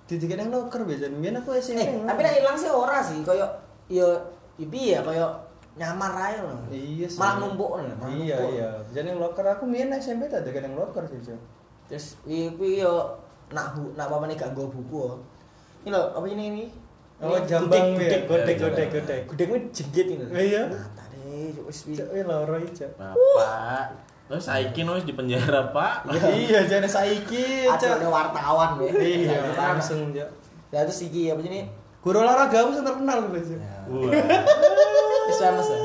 Didikan 0.05 0.37
ning 0.39 0.51
loker 0.51 0.81
biasanya. 0.83 1.15
Biyen 1.15 1.37
aku 1.37 1.51
SMP. 1.57 1.79
Eh, 1.81 1.89
tapi 2.03 2.21
nek 2.21 2.35
ilang 2.39 2.57
sih 2.57 2.71
ora 2.71 2.99
sih, 3.01 3.19
koyo 3.23 3.47
yo 3.87 4.09
ipi 4.57 4.93
ya 4.93 5.01
koyo 5.01 5.29
nyamar 5.77 6.13
ae 6.17 6.37
lho. 6.41 6.57
Iya 6.69 7.07
sih. 7.07 7.19
Malah 7.21 7.37
numpuk 7.39 7.71
malah 7.77 7.85
Iya, 8.09 8.37
numpuk. 8.41 8.51
iya. 8.57 8.69
Jadi 8.91 9.07
ning 9.07 9.17
loker 9.17 9.45
aku 9.45 9.65
biyen 9.69 9.93
SMP 9.93 10.27
tak 10.27 10.43
ada 10.43 10.65
ning 10.65 10.73
loker 10.73 11.05
sih, 11.05 11.21
Cok. 11.21 11.41
Terus 11.87 12.07
ipi 12.25 12.81
yo 12.81 13.13
nak 13.53 13.77
hu 13.77 13.93
nak 13.93 14.09
apa 14.09 14.25
nih 14.27 14.35
gak 14.35 14.51
nggo 14.53 14.73
buku. 14.73 14.97
oh. 14.97 15.17
Ini 15.85 15.93
lho, 15.93 16.03
apa 16.13 16.27
ini 16.27 16.45
ini? 16.51 16.65
Oh, 17.17 17.33
Ini 17.33 17.47
jambang 17.47 17.95
gudeg, 17.95 18.09
ya? 18.11 18.19
gudeg, 18.19 18.23
Godek, 18.27 18.57
gudeg. 18.59 18.59
godek, 18.59 18.89
godek. 18.93 19.21
Gudeg 19.31 19.47
ini 19.49 19.59
jengget 19.71 20.07
ini. 20.11 20.25
Iya. 20.35 20.63
Tadi 20.93 21.25
wis 21.63 21.79
wi. 21.87 21.95
Cok, 21.95 22.09
eh 22.11 22.25
loro 22.25 22.57
ijo. 22.59 22.87
Bapak. 22.97 23.85
Terus 24.27 24.43
saiki 24.43 24.81
wis 24.83 25.05
di 25.07 25.15
penjara, 25.15 25.71
Pak. 25.71 26.11
Iya, 26.11 26.67
jane 26.67 26.89
saiki, 26.89 27.71
Ada 27.71 28.03
wartawan 28.03 28.83
ya. 28.83 28.91
Iya, 28.97 29.39
langsung, 29.55 30.11
Cok. 30.11 30.29
Ya 30.73 30.83
terus 30.83 31.05
iki 31.05 31.31
apa 31.31 31.39
ini? 31.41 31.69
Guru 32.07 32.23
olahraga 32.23 32.57
aku 32.57 32.71
sing 32.71 32.85
terkenal 32.85 33.19
Cok. 33.27 33.59
Wah. 33.91 34.11
Wis 35.27 35.37
famous 35.37 35.69
ya. 35.69 35.79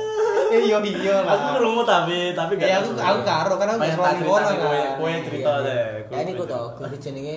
Iya, 0.51 0.77
iya 0.77 1.15
lah. 1.17 1.33
Aku 1.33 1.47
krungu 1.57 1.81
tapi 1.81 2.17
tapi 2.31 2.53
gak 2.55 2.67
Iya, 2.67 2.77
tahu 2.77 2.91
aku 2.91 3.01
aku 3.01 3.21
karo 3.23 3.53
karena 3.55 3.73
aku 3.73 3.81
sekolah 3.89 4.11
cerita 4.13 4.29
kono 4.29 4.45
kan. 4.45 4.55
kowe 4.93 5.11
cerita 5.17 5.49
Iya, 5.49 5.65
deh. 5.65 5.73
iya. 5.73 6.01
kowe 6.03 6.13
Ya 6.13 6.19
ini 6.21 6.31
ku 6.31 6.43
cerita. 6.43 6.53
tau, 6.53 6.65
guru 6.77 6.95
jenenge 6.95 7.35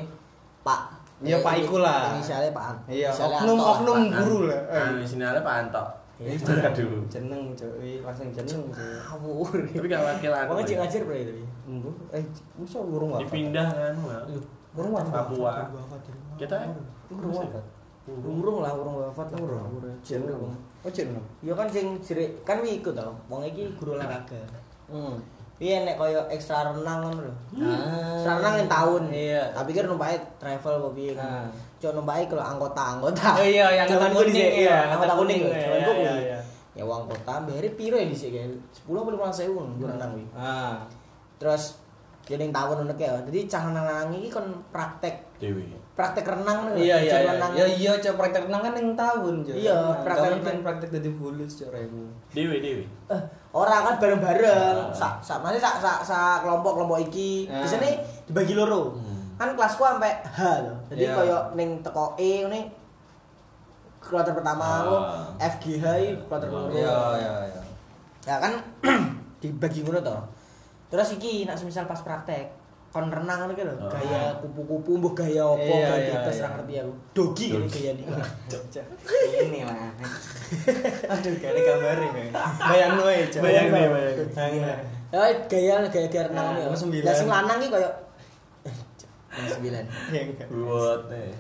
Pak. 0.61 0.81
Iya, 1.23 1.37
Pak 1.41 1.55
iku 1.57 1.77
lah. 1.79 2.01
Inisialnya 2.13 2.51
Pak 2.53 2.65
An. 2.67 2.77
Iya, 2.85 3.09
Inisialnya 3.09 3.37
oknum 3.39 3.59
oknum 3.59 3.97
Pak 4.05 4.19
guru 4.21 4.39
lah. 4.45 4.61
Nah, 4.61 4.77
Eh, 4.77 4.89
ada 5.25 5.41
Pak 5.41 5.55
Anto. 5.57 5.85
Iya. 6.15 6.31
Aduh. 6.69 7.03
jeneng, 7.09 7.43
Cok. 7.57 7.73
Ih, 7.81 7.99
langsung 8.05 8.29
jeneng. 8.31 8.61
Cok. 8.69 8.77
Ngawur. 8.77 9.55
Tapi 9.65 9.87
gak 9.89 10.03
wakil 10.05 10.31
aku. 10.31 10.45
Wong 10.45 10.53
ya. 10.53 10.61
ngajak 10.61 10.77
ngajar 10.79 11.01
berarti 11.03 11.25
tadi. 11.25 11.43
Embu, 11.65 11.91
eh, 12.13 12.25
masa 12.55 12.79
burung 12.85 13.11
wafat? 13.11 13.23
Dipindah 13.25 13.67
kan, 13.67 13.95
Wak. 13.97 14.23
Burung 14.77 14.93
wafat. 14.93 15.13
Papua. 15.25 15.53
Kita 16.37 16.57
Burung 17.09 17.33
wafat. 17.33 17.65
Urung 18.05 18.61
lah, 18.61 18.77
urung 18.77 19.01
wafat 19.01 19.33
lah. 19.33 19.41
Urung. 19.41 19.65
Urung. 19.81 20.53
Oh, 20.85 20.91
jeneng. 20.93 21.25
Ya 21.41 21.57
kan 21.57 21.65
sing 21.73 21.97
jerik 22.05 22.45
kan 22.45 22.61
wi 22.61 22.85
iku 22.85 22.93
to. 22.93 23.09
Wong 23.33 23.41
iki 23.49 23.73
guru 23.81 23.97
olahraga. 23.97 24.37
Hmm. 24.85 25.17
Iya 25.57 25.87
nek 25.87 25.97
koyo 25.97 26.21
ekstra 26.29 26.67
renang 26.69 27.01
ngono 27.01 27.31
lho. 27.31 27.35
Ah. 27.63 28.19
Ekstra 28.21 28.43
renang 28.43 28.55
yang 28.61 28.69
tahun. 28.69 29.03
Iya. 29.09 29.43
Tapi 29.57 29.71
kan 29.73 29.85
numpake 29.89 30.19
travel 30.37 30.73
apa 30.83 30.89
piye 30.93 31.13
kan. 31.17 31.25
Ah. 31.25 31.49
Cuma 31.81 32.03
numpake 32.03 32.29
kalau 32.29 32.45
anggota-anggota. 32.45 33.29
Oh 33.41 33.47
iya, 33.47 33.67
yang 33.73 33.87
dhisik, 33.89 34.13
kuning, 34.13 34.35
iya, 34.35 34.49
iya, 34.53 34.77
anggota 34.93 35.15
kuning. 35.15 35.41
kuning, 35.47 35.63
Jaman 35.63 35.97
iya, 35.97 36.13
iya. 36.21 36.39
Ya 36.75 36.83
uang 36.83 37.07
kota 37.07 37.47
bayar 37.47 37.65
piro 37.79 37.97
ya 37.97 38.05
dhisik 38.11 38.35
kan? 38.35 38.51
10 38.85 38.93
apa 38.99 39.11
15.000 39.31 39.79
guru 39.81 39.89
renang 39.89 40.11
kuwi. 40.13 40.27
Ah. 40.37 40.83
Terus 41.39 41.79
ya 42.25 42.37
tahun 42.41 42.77
ngono 42.81 42.95
kae. 42.95 43.09
Jadi 43.29 43.39
cah 43.45 43.63
renang 43.65 44.09
iki 44.11 44.29
kon 44.29 44.49
praktek 44.73 45.15
Dewi. 45.37 45.77
praktek 45.93 46.25
renang 46.25 46.73
lho, 46.73 46.81
Iya 46.81 46.97
iya 46.99 47.15
iya. 47.21 47.31
renang. 47.31 47.53
Ya 47.53 47.67
iya 47.67 47.93
cok 47.95 48.17
praktek 48.17 48.49
renang 48.49 48.63
kan 48.63 48.73
yang 48.75 48.89
tahun 48.95 49.35
cok. 49.43 49.55
Iya, 49.55 49.77
praktek 50.01 50.05
praktek 50.05 50.31
renang. 50.33 50.43
kan 50.43 50.57
praktek 50.65 50.91
dari 50.91 51.11
bulus 51.11 51.53
cok 51.55 51.69
remu. 51.71 52.05
Dewi, 52.33 52.57
Dewi. 52.59 52.85
Eh, 53.09 53.21
ora 53.53 53.77
kan 53.83 53.95
bareng-bareng. 54.01 54.77
Ah. 54.81 54.89
Sak 54.91 55.15
sak 55.21 55.39
masih 55.41 55.61
sak 55.61 55.77
sak 55.79 56.01
sak 56.01 56.43
kelompok-kelompok 56.43 56.99
iki. 57.05 57.47
Ah. 57.47 57.61
Biasanya 57.61 58.01
dibagi 58.25 58.55
loro. 58.55 58.97
Hmm. 58.97 59.37
Kan 59.37 59.53
kelasku 59.53 59.83
sampai 59.83 60.13
H 60.25 60.39
loh. 60.65 60.77
Jadi 60.89 61.05
Iya. 61.05 61.13
koyo 61.13 61.39
ning 61.53 61.79
teko 61.81 62.17
E 62.17 62.43
ngene 62.43 62.61
kloter 64.01 64.33
pertama 64.33 64.65
Ah. 64.65 64.77
aku 64.81 64.97
FGH 65.53 65.85
kloter 66.25 66.49
Ah. 66.49 66.55
loro. 66.55 66.73
Iya 66.73 66.97
iya 67.17 67.33
iya. 67.49 67.63
Ya 68.25 68.37
kan 68.41 68.53
dibagi 69.41 69.85
ngono 69.85 70.01
to. 70.01 70.17
Terus 70.95 71.19
iki 71.19 71.43
nek 71.43 71.59
semisal 71.59 71.91
pas 71.91 71.99
praktek 72.07 72.55
kon 72.95 73.11
renang 73.11 73.51
ngono 73.51 73.59
lho, 73.59 73.75
Ah. 73.83 73.91
gaya 73.91 74.21
kupu-kupu 74.39 74.95
mbok 75.03 75.19
gaya 75.19 75.43
apa, 75.43 75.67
Iya, 75.67 75.83
gaya 75.91 75.99
iya, 75.99 76.31
iya. 76.31 76.47
ngerti 76.55 76.75
aku. 76.79 76.93
Dogi 77.11 77.47
ngene 77.51 77.67
gaya 77.67 77.93
cok. 78.47 78.87
Ini 79.51 79.61
lah. 79.67 79.91
Aduh 81.11 81.35
kayak 81.43 81.59
gambarin 81.59 82.11
ya. 82.15 82.25
Bayang 82.71 82.93
noe. 82.95 83.17
Bayang 83.43 83.67
noe, 83.75 83.87
bayang. 84.31 84.79
Ya 85.11 85.21
gaya 85.51 85.75
gaya 85.91 86.07
gaya 86.07 86.25
renang 86.31 86.47
Ah. 86.55 86.71
Lah 86.71 87.15
sing 87.19 87.27
lanang 87.27 87.59
ki 87.59 87.67
koyo 87.67 87.91
nomor 89.35 89.51
sembilan. 89.51 89.85
Iya 90.15 90.23
enggak. 90.31 90.49
Buat 90.55 91.01
nih. 91.11 91.31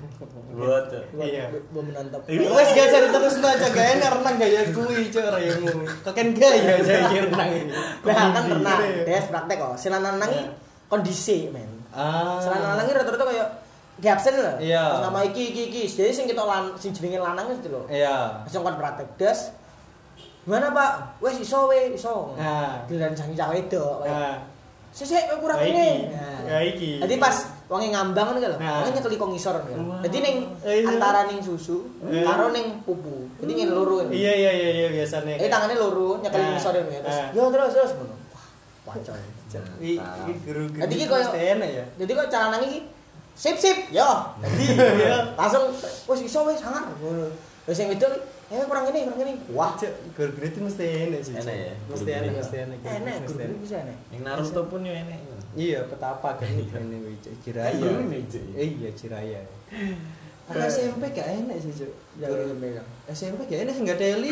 Buat. 0.54 0.84
Iya. 1.22 1.44
Mau 1.70 1.82
menantap. 1.86 2.20
Wes 2.26 2.68
gak 2.74 2.86
cari 2.90 3.08
terus 3.08 3.34
aja 3.38 3.68
gaya 3.70 3.94
renang 4.10 4.36
gaya 4.36 4.60
kui 4.74 5.06
cok 5.14 5.26
rayemu. 5.30 5.74
Keken 6.02 6.28
gaya 6.34 6.72
aja 6.82 6.94
renang 7.22 7.50
ini. 7.54 7.72
Nah 8.02 8.14
kan 8.34 8.44
renang, 8.50 8.80
Iya. 8.82 9.02
des 9.06 9.26
praktek 9.30 9.56
kok. 9.62 9.74
Lanang 9.94 10.28
ki 10.30 10.42
kondisi 10.90 11.38
men. 11.54 11.70
Ah. 11.94 12.42
Sing 12.42 12.50
lanang 12.50 12.84
ki 12.84 12.92
rata-rata 12.98 13.24
koyo 13.24 13.46
di 13.94 14.06
absen 14.10 14.34
lho. 14.42 14.52
Iya. 14.58 15.06
Nama 15.06 15.18
iki 15.30 15.54
iki 15.54 15.62
iki. 15.70 15.82
Jadi 15.86 16.10
sing 16.10 16.26
kita 16.26 16.42
lan 16.42 16.74
sing 16.74 16.90
jenenge 16.90 17.22
lanang 17.22 17.46
itu 17.54 17.70
lho. 17.70 17.86
Iya. 17.86 18.42
Langsung 18.42 18.66
kon 18.66 18.74
praktek 18.74 19.08
des. 19.14 19.40
Gimana 20.44 20.76
Pak? 20.76 21.24
Wes 21.24 21.40
iso 21.40 21.72
we, 21.72 21.96
iso. 21.96 22.36
Nah. 22.36 22.84
Giliran 22.90 23.14
sang 23.16 23.32
cah 23.32 23.48
wedok. 23.54 24.04
Nah. 24.04 24.44
Sesek 24.94 25.26
kurang 25.40 25.58
ini. 25.64 26.10
Ya 26.44 26.58
iki. 26.62 27.00
Jadi 27.00 27.16
pas 27.16 27.53
wonge 27.64 27.88
ngambang 27.88 28.26
ngono 28.28 28.38
lho. 28.40 28.58
Nah. 28.58 28.84
Wonge 28.84 28.92
nyekeli 28.94 29.16
kok 29.16 29.28
ngisor 29.32 29.56
ngono. 29.58 29.98
Dadi 30.00 30.18
ning 30.20 30.36
Iya. 30.60 30.84
antara 30.86 31.20
ning 31.24 31.40
susu 31.40 31.80
Iya. 32.04 32.22
karo 32.22 32.52
ning 32.52 32.66
pupu. 32.84 33.28
Jadi 33.40 33.52
ngene 33.54 33.72
loro. 33.72 34.04
Iya 34.06 34.32
iya 34.32 34.50
iya 34.52 34.68
iya 34.74 34.86
biasanya. 34.92 35.34
Eh 35.36 35.48
tangannya 35.48 35.76
loro 35.76 36.20
nyekeli 36.20 36.42
Nah. 36.42 36.52
ngisor 36.54 36.72
ngono. 36.74 37.00
Terus 37.00 37.16
Nah. 37.16 37.28
yo 37.32 37.42
terus 37.48 37.70
terus 37.72 37.92
ngono. 37.96 38.14
Wah, 38.34 38.44
wacol. 38.92 39.16
Iki 39.80 39.96
guru-guru. 40.44 40.80
Jadi 40.82 40.92
iki 40.94 41.06
koyo- 41.06 41.32
ya. 41.32 41.84
Jadi 41.94 42.10
kok 42.12 42.26
cara 42.28 42.46
nang 42.50 42.62
iki 42.62 42.78
sip 43.32 43.56
sip 43.56 43.78
yo. 43.88 44.08
Jadi 44.38 44.64
Iya. 45.00 45.32
langsung 45.34 45.70
wis 46.06 46.20
iso 46.22 46.44
wis 46.44 46.58
sangar 46.58 46.84
ngono. 46.92 47.30
Terus 47.64 47.78
yang 47.80 47.90
itu 47.96 48.08
eh 48.52 48.60
kurang 48.68 48.84
ini 48.92 49.08
kurang 49.08 49.20
ini. 49.24 49.32
Wah, 49.56 49.72
Cok, 49.72 49.92
guru-guru 50.12 50.46
itu 50.46 50.60
mesti 50.60 50.84
enak 51.08 51.20
sih. 51.24 51.32
Enak 51.32 51.56
ya? 51.56 51.74
Mesti 51.88 52.10
enak, 52.12 52.32
mesti 52.36 52.56
enak. 52.60 52.78
enak 52.84 53.14
Mesti 53.24 53.40
guru 53.40 53.56
bisa 53.64 53.76
enak. 53.80 53.96
Yang 54.12 54.22
Naruto 54.22 54.60
pun 54.68 54.80
ya 54.84 54.92
ini. 55.00 55.16
Iya, 55.54 55.80
petapa 55.88 56.36
kan 56.36 56.50
ini 56.50 56.66
ini. 56.68 57.14
Jiraya. 57.40 57.72
Ini, 57.80 58.18
Cok. 58.28 58.44
Eh, 58.58 58.68
Iya, 58.68 58.90
Jiraya. 58.92 59.40
Anak 60.44 60.68
SMP 60.68 61.08
gak 61.16 61.24
enak 61.24 61.56
sih. 61.56 61.72
Ya, 62.20 62.28
Guru 62.28 62.52
SMP 63.08 63.40
kan. 63.48 63.48
Gak 63.48 63.60
enak 63.64 63.72
sih 63.72 63.82
enggak 63.88 63.98
deli. 63.98 64.30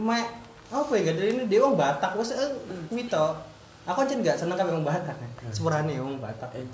Mak 0.00 0.24
apa 0.68 0.92
ya 0.96 1.12
gak 1.12 1.16
deli 1.20 1.30
ini 1.36 1.44
dia 1.44 1.60
wong 1.60 1.76
Batak 1.76 2.16
wis 2.16 2.32
eh 2.32 2.48
kuwi 2.88 3.04
to. 3.04 3.26
Aku 3.84 4.04
kan 4.04 4.20
gak 4.24 4.36
seneng 4.40 4.56
kabeh 4.56 4.72
wong 4.72 4.84
Batak. 4.88 5.16
Sepurane 5.52 5.92
wong 6.00 6.16
Batak. 6.24 6.56
Eh, 6.56 6.64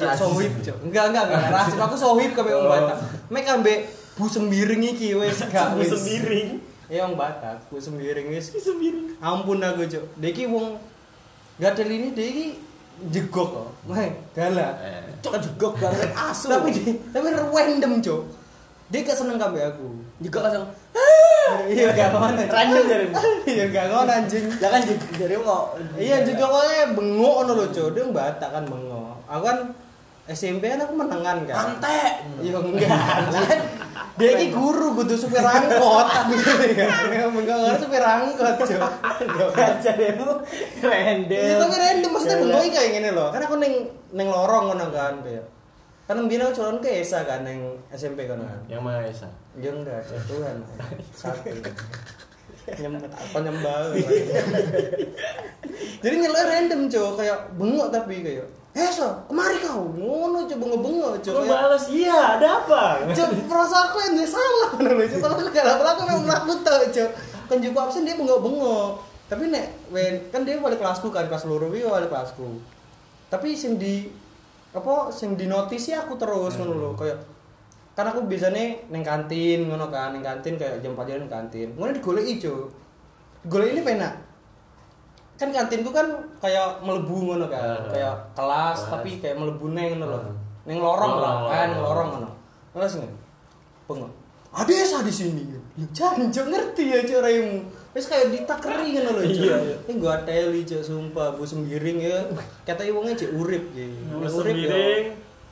rasis. 0.00 0.16
sohib, 0.16 0.52
Cok. 0.64 0.76
Enggak, 0.88 1.04
enggak, 1.12 1.24
enggak. 1.28 1.60
Rasis 1.60 1.76
aku 1.76 1.96
sohib 1.96 2.32
kabeh 2.32 2.56
wong 2.56 2.64
Oh. 2.64 2.72
Batak. 2.72 2.98
Mek 3.28 3.44
ambek 3.52 3.78
bu 4.16 4.24
sembiring 4.28 4.82
iki 4.92 5.16
wis 5.16 5.40
gak 5.52 5.76
Bu 5.76 5.80
wis. 5.80 5.90
sembiring. 5.92 6.48
Iya 6.92 7.08
wong 7.08 7.16
Batak, 7.16 7.72
bu 7.72 7.80
sembiring 7.80 8.26
wis. 8.36 8.52
Sembiring. 8.52 9.16
Ampun 9.24 9.64
aku, 9.64 9.88
Cok. 9.88 10.04
Dia 10.20 10.28
iki 10.28 10.44
wong 10.44 10.76
gak 11.56 11.72
ada 11.78 11.82
ini 11.88 12.12
dia 12.12 12.26
iki 12.28 12.46
jegok 13.08 13.48
kok. 13.48 13.68
Wah, 13.88 14.04
galak. 14.36 14.72
Eh. 14.84 15.00
Cok 15.24 15.34
jegok 15.40 15.72
banget 15.80 16.12
asu. 16.12 16.52
Tapi 16.52 16.68
dia, 16.76 16.92
tapi 17.08 17.26
random, 17.32 17.92
Cok. 18.04 18.22
Dia 18.92 19.00
gak 19.08 19.16
seneng 19.16 19.40
kabeh 19.40 19.64
aku. 19.72 19.88
juga 20.20 20.38
langsung 20.44 20.68
Iya, 21.72 21.90
gak 21.96 22.12
ngono. 22.12 22.38
Random 22.44 22.84
dari. 22.86 23.06
Iya, 23.56 23.64
gak 23.72 23.86
ngono 23.88 24.10
anjing. 24.12 24.44
Lah 24.60 24.68
kan 24.68 24.80
dari 25.16 25.36
mau. 25.40 25.72
Iya 25.96 26.16
juga 26.28 26.44
kok 26.52 26.64
bengok 27.00 27.34
ngono 27.40 27.52
lho, 27.56 27.66
Cok. 27.72 27.88
Dia 27.96 28.04
Batak 28.12 28.50
kan 28.52 28.64
bengok. 28.68 29.16
Aku 29.32 29.42
kan 29.48 29.58
SMP 30.30 30.70
kan 30.70 30.78
aku 30.78 30.94
menengan 30.94 31.42
kan. 31.50 31.74
Antek. 31.74 32.22
Iya 32.38 32.62
enggak. 32.62 32.94
Kan 33.34 33.58
dia 34.14 34.38
iki 34.38 34.54
guru 34.54 34.94
kudu 34.94 35.18
supir 35.18 35.42
angkot 35.42 36.06
kan. 36.06 36.30
Enggak 36.30 37.58
ngerti 37.58 37.82
supir 37.82 38.04
angkot, 38.06 38.54
Cok. 38.62 39.50
Jadimu 39.82 40.30
random. 40.78 41.42
Iya 41.42 41.58
tapi 41.58 41.74
random 41.74 42.10
maksudnya 42.14 42.58
iki 42.62 42.70
kayak 42.70 42.90
ngene 42.94 43.10
lho. 43.18 43.26
Kan 43.34 43.42
aku 43.42 43.58
ning 43.58 43.90
ning 44.14 44.30
lorong 44.30 44.70
ngono 44.70 44.94
kan 44.94 45.18
kayak. 45.26 45.42
Kan 46.06 46.22
mbien 46.22 46.46
aku 46.46 46.54
calon 46.54 46.78
ke 46.78 47.02
Esa 47.02 47.26
kan 47.26 47.42
ning 47.42 47.82
SMP 47.90 48.30
kan. 48.30 48.38
Yang 48.70 48.78
Maha 48.78 49.02
Esa. 49.02 49.26
Ya 49.58 49.74
enggak. 49.74 50.06
Tuhan. 50.06 50.62
Satu. 51.18 51.50
Apa 53.10 53.38
nyembah. 53.42 53.90
Jadi 56.02 56.14
nyelok 56.14 56.46
random, 56.46 56.86
Cok. 56.86 57.10
Kayak 57.18 57.38
bengok 57.58 57.90
tapi 57.90 58.22
kayak 58.22 58.61
Esa, 58.72 59.20
kemari 59.28 59.60
kau. 59.60 59.84
Ngono 59.92 60.48
coba 60.48 60.64
ngebengok, 60.72 61.12
Cok. 61.20 61.32
Kok 61.32 61.44
Kayak- 61.44 61.52
balas? 61.52 61.84
Iya, 61.92 62.18
ada 62.40 62.48
apa? 62.64 62.82
Cok, 63.12 63.28
perasa 63.44 63.76
aku 63.92 63.96
yang 64.00 64.14
dia 64.16 64.28
salah 64.28 64.70
ngono 64.72 64.90
lho. 64.96 65.04
Cok, 65.04 65.20
kalau 65.20 65.52
gak 65.52 65.92
aku 65.92 66.02
memang 66.08 66.24
melaku 66.24 66.52
tau, 66.64 66.80
Cok. 66.88 67.10
Kan 67.52 67.58
juga 67.60 67.84
absen 67.84 68.08
dia 68.08 68.16
bengok-bengok. 68.16 69.12
Tapi 69.28 69.48
nek 69.48 69.88
wen 69.88 70.28
kan 70.28 70.44
dia 70.44 70.60
wali 70.60 70.76
kelasku 70.76 71.08
kan 71.08 71.24
kelas 71.24 71.48
loro 71.48 71.72
iki 71.72 71.84
wali 71.88 72.04
kelasku. 72.04 72.60
Tapi 73.32 73.56
sing 73.56 73.80
di 73.80 74.08
apa 74.72 75.08
sing 75.08 75.36
di 75.40 75.48
notisi 75.48 75.92
aku 75.96 76.20
terus 76.20 76.56
ngono 76.60 76.76
lho, 76.76 76.90
kayak 76.96 77.16
kan 77.92 78.08
aku 78.08 78.24
biasanya 78.24 78.88
neng 78.88 79.04
kantin 79.04 79.68
ngono 79.68 79.88
kan, 79.92 80.16
neng 80.16 80.24
kantin 80.24 80.56
kayak 80.56 80.80
jam 80.80 80.96
4 80.96 81.20
neng 81.20 81.32
kantin. 81.32 81.72
Ngono 81.76 81.92
digoleki, 81.92 82.40
Cok. 82.40 82.64
Golek 83.52 83.76
ini 83.76 83.84
penak. 83.84 84.31
Kan 85.40 85.48
kantinku 85.50 85.90
kan 85.90 86.06
kayak 86.38 86.80
melebu 86.80 87.16
ngono 87.26 87.46
kan, 87.50 87.58
Ah. 87.58 87.90
kayak 87.90 88.14
kelas 88.36 88.78
Kelas. 88.78 88.90
tapi 88.92 89.10
kayak 89.18 89.36
melebu 89.36 89.66
neng 89.72 89.86
ngono 89.96 90.06
lho. 90.06 90.18
Ah. 90.20 90.34
Neng 90.62 90.78
lorong 90.78 91.14
lah, 91.18 91.34
kan 91.50 91.68
lorong. 91.74 91.82
lorong 91.82 92.08
ngono. 92.14 92.28
Terus 92.72 92.92
ngene. 93.02 93.16
Bengok. 93.90 94.12
Ada 94.52 94.72
esa 94.76 94.98
di 95.00 95.10
sini. 95.10 95.42
Ya 95.48 95.58
jancuk 95.90 96.46
ngerti 96.52 96.84
ya 96.84 96.98
cuk 97.02 97.20
raimu. 97.24 97.58
Wis 97.92 98.04
kayak 98.06 98.28
ditakeri 98.30 98.86
ngono 98.94 99.10
cuk. 99.18 99.24
Iya, 99.24 99.56
iya. 99.58 99.76
Ini 99.88 99.92
gua 99.96 100.16
teli 100.22 100.60
cuk 100.62 100.82
sumpah 100.84 101.32
bu 101.32 101.42
sembiring 101.42 101.98
ya. 101.98 102.20
Kata 102.62 102.84
wonge 102.92 103.16
cek 103.16 103.32
urip 103.32 103.64
ya. 103.72 103.88
Urip 104.20 104.56
ya. 104.56 104.76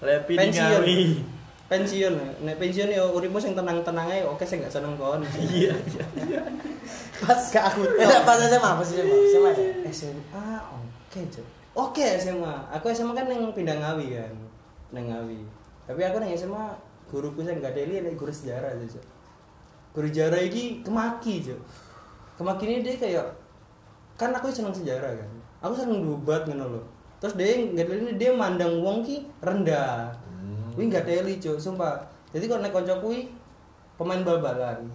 Lepi 0.01 0.33
Pensiun. 0.37 0.85
Pensiun 1.71 2.15
nek 2.43 2.59
pensiun 2.59 2.91
yo 2.91 3.15
uripmu 3.15 3.39
sing 3.39 3.55
tenang-tenang 3.55 4.11
ae 4.11 4.27
oke 4.27 4.43
sing 4.43 4.59
gak 4.59 4.69
seneng 4.69 4.99
kon 4.99 5.23
Iya. 5.55 5.71
Pas 7.21 7.39
gak 7.47 7.65
aku 7.71 7.87
Eh, 7.95 8.21
pas 8.27 8.35
SMA 8.37 8.59
apa 8.69 8.83
sih 8.83 8.99
SMA? 8.99 9.17
SMA 9.31 9.51
ya? 9.55 9.71
SMA 9.89 10.47
oke 10.67 11.21
Cuk. 11.31 11.47
oke 11.73 12.03
SMA 12.19 12.55
aku 12.69 12.91
SMA 12.91 13.15
kan 13.15 13.25
yang 13.25 13.47
pindah 13.51 13.79
ngawi 13.79 14.19
kan 14.19 14.35
nang 14.91 15.07
ngawi 15.07 15.47
tapi 15.87 16.03
aku 16.03 16.19
nang 16.19 16.35
SMA 16.35 16.75
guruku 17.07 17.39
sing 17.41 17.59
gak 17.59 17.73
deli 17.73 18.03
nek 18.03 18.19
guru 18.19 18.31
sejarah 18.31 18.75
aja 18.75 18.87
Cuk. 18.91 19.05
guru 19.93 20.07
sejarah 20.07 20.43
iki 20.43 20.83
kemaki 20.83 21.39
Cuk. 21.41 21.61
kemaki 22.35 22.67
ini 22.67 22.77
dia 22.81 22.95
kayak 22.97 23.27
kan 24.15 24.35
aku 24.35 24.51
seneng 24.51 24.75
sejarah 24.75 25.15
kan 25.15 25.31
aku 25.61 25.79
seneng 25.79 26.03
debat 26.03 26.43
ngono 26.45 26.67
loh 26.73 26.85
terus 27.21 27.37
dia 27.37 27.53
nggak 27.55 27.87
deli 27.87 28.13
dia 28.17 28.33
mandang 28.33 28.81
wong 28.81 29.05
ki 29.05 29.23
rendah 29.39 30.11
Wih 30.77 30.87
nggak 30.91 31.07
teli 31.07 31.41
cuy, 31.43 31.59
sumpah. 31.59 32.05
Jadi 32.31 32.45
kalau 32.47 32.61
naik 32.63 32.75
kocok 32.75 32.99
kuwi 33.03 33.33
pemain 33.99 34.23
bal-balan. 34.23 34.87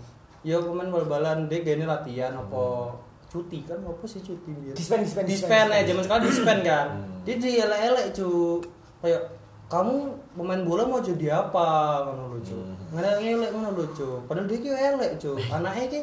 Ya 0.45 0.61
pemain 0.61 0.87
bal-balan 0.87 1.49
dia 1.49 1.65
gini 1.65 1.83
latihan 1.83 2.37
apa 2.37 2.93
cuti 3.25 3.67
kan 3.67 3.81
apa 3.83 4.05
sih 4.07 4.23
cuti 4.23 4.55
biar. 4.55 4.75
Dispen, 4.77 5.03
dispen, 5.03 5.25
dispen 5.27 5.67
ya 5.67 5.83
zaman 5.83 6.03
sekarang 6.07 6.25
dispen 6.29 6.59
kan. 6.63 6.87
Hmm. 6.95 7.19
Dia 7.27 7.35
dielek-elek 7.35 8.07
cu 8.15 8.61
kayak 9.03 9.21
kamu 9.65 10.13
pemain 10.37 10.61
bola 10.61 10.83
mau 10.85 11.01
jadi 11.01 11.43
apa 11.43 11.67
ngono 12.07 12.37
lho 12.37 12.39
cu. 12.45 12.55
Hmm. 12.55 12.95
Nggak 12.95 13.17
elek 13.19 13.49
ngono 13.51 13.69
lho 13.75 13.85
cu. 13.91 14.07
Padahal 14.29 14.47
dia 14.47 14.61
ki 14.63 14.69
elek 14.71 15.11
cu. 15.19 15.31
Anaknya 15.51 15.85
ki 15.91 16.01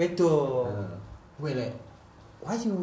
wedo. 0.00 0.66
Hmm. 0.66 0.96
Wele. 1.38 1.68
Wahyu. 2.42 2.74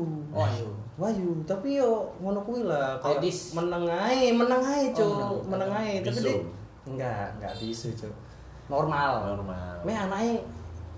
Oh. 1.00 1.08
Wahyu, 1.08 1.32
tapi 1.48 1.79
yo 1.79 2.12
ngono 2.20 2.44
kuwi 2.44 2.68
lah 2.68 3.00
kayak 3.00 3.24
Audis. 3.24 3.56
meneng 3.56 3.88
ae, 3.88 4.36
meneng 4.36 4.60
ae, 4.60 4.91
Cuk. 4.91 5.08
Oh, 5.08 5.39
meneng. 5.48 5.72
ae, 5.72 6.03
tapi 6.03 6.20
dia 6.20 6.36
enggak, 6.84 7.25
enggak 7.39 7.53
bisu, 7.56 7.88
Cuk. 7.96 8.12
Normal. 8.68 9.39
Normal. 9.39 9.74
Me 9.88 9.96
anake 9.96 10.44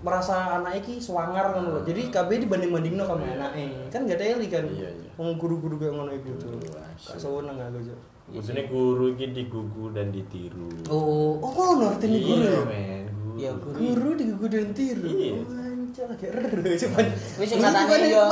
merasa 0.02 0.58
anake 0.58 0.82
iki 0.82 0.94
swanger 0.98 1.54
ngono 1.54 1.68
lho. 1.78 1.80
Jadi 1.86 2.10
kabeh 2.10 2.42
dibanding-bandingno 2.42 3.06
sama 3.06 3.22
anake. 3.22 3.86
Kan 3.94 4.02
enggak 4.10 4.18
teli 4.18 4.50
kan. 4.50 4.66
Iya, 4.66 4.90
iya. 4.90 5.10
Wong 5.14 5.38
guru-guru 5.38 5.78
kayak 5.78 5.94
ngono 5.94 6.10
iku, 6.10 6.34
Cuk. 6.34 6.74
Wah, 6.74 6.90
Gak 6.98 7.18
seneng 7.22 7.56
aku, 7.62 7.78
Cuk. 7.86 8.00
Maksudnya 8.32 8.64
guru 8.66 9.06
ini 9.14 9.26
digugu 9.34 9.84
dan 9.94 10.08
ditiru. 10.10 10.66
Oh, 10.90 11.38
oh 11.38 11.50
ngono 11.54 11.94
artine 11.94 12.18
guru. 12.18 12.42
Iya, 12.42 12.50
ya? 12.50 12.62
men. 12.66 13.04
Guru. 13.06 13.32
Iya, 13.38 13.50
guru. 13.54 13.76
Guru 13.78 14.08
digugu 14.18 14.46
dan 14.50 14.68
tiru. 14.74 15.06
Iya. 15.06 15.61
Anjir, 15.92 16.08
lagi 16.08 16.24
ero 16.24 16.40
cuman. 16.72 17.04
Wis 17.36 17.48
singkatane 17.52 17.84
Guru 17.84 18.08
yo. 18.08 18.22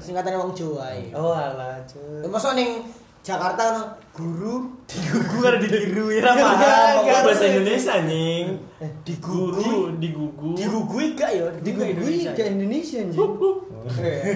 Singkatane 0.00 0.36
wong 0.40 0.52
Jawa. 0.56 0.88
Oh 1.12 1.28
alah, 1.28 1.76
Ya, 1.76 1.84
Cuk. 1.84 2.32
Masa 2.32 2.56
ning 2.56 2.88
Jakarta 3.20 3.76
no 3.76 3.82
guru 4.16 4.70
digugu 4.88 5.36
kan 5.44 5.60
ditiru 5.60 6.08
ya 6.08 6.24
Enggak, 6.24 6.40
paham. 6.40 6.56
enggak. 6.56 7.18
Kok 7.20 7.24
bahasa 7.28 7.44
Indonesia 7.52 7.94
nying? 8.00 8.46
Eh, 8.80 8.90
Diguru, 9.04 9.92
digugu. 10.00 10.56
Digugui 10.56 11.06
gak 11.12 11.36
ya? 11.36 11.44
Digugui 11.60 12.32
ke 12.32 12.42
Indonesia 12.48 13.04
anjing. 13.04 13.18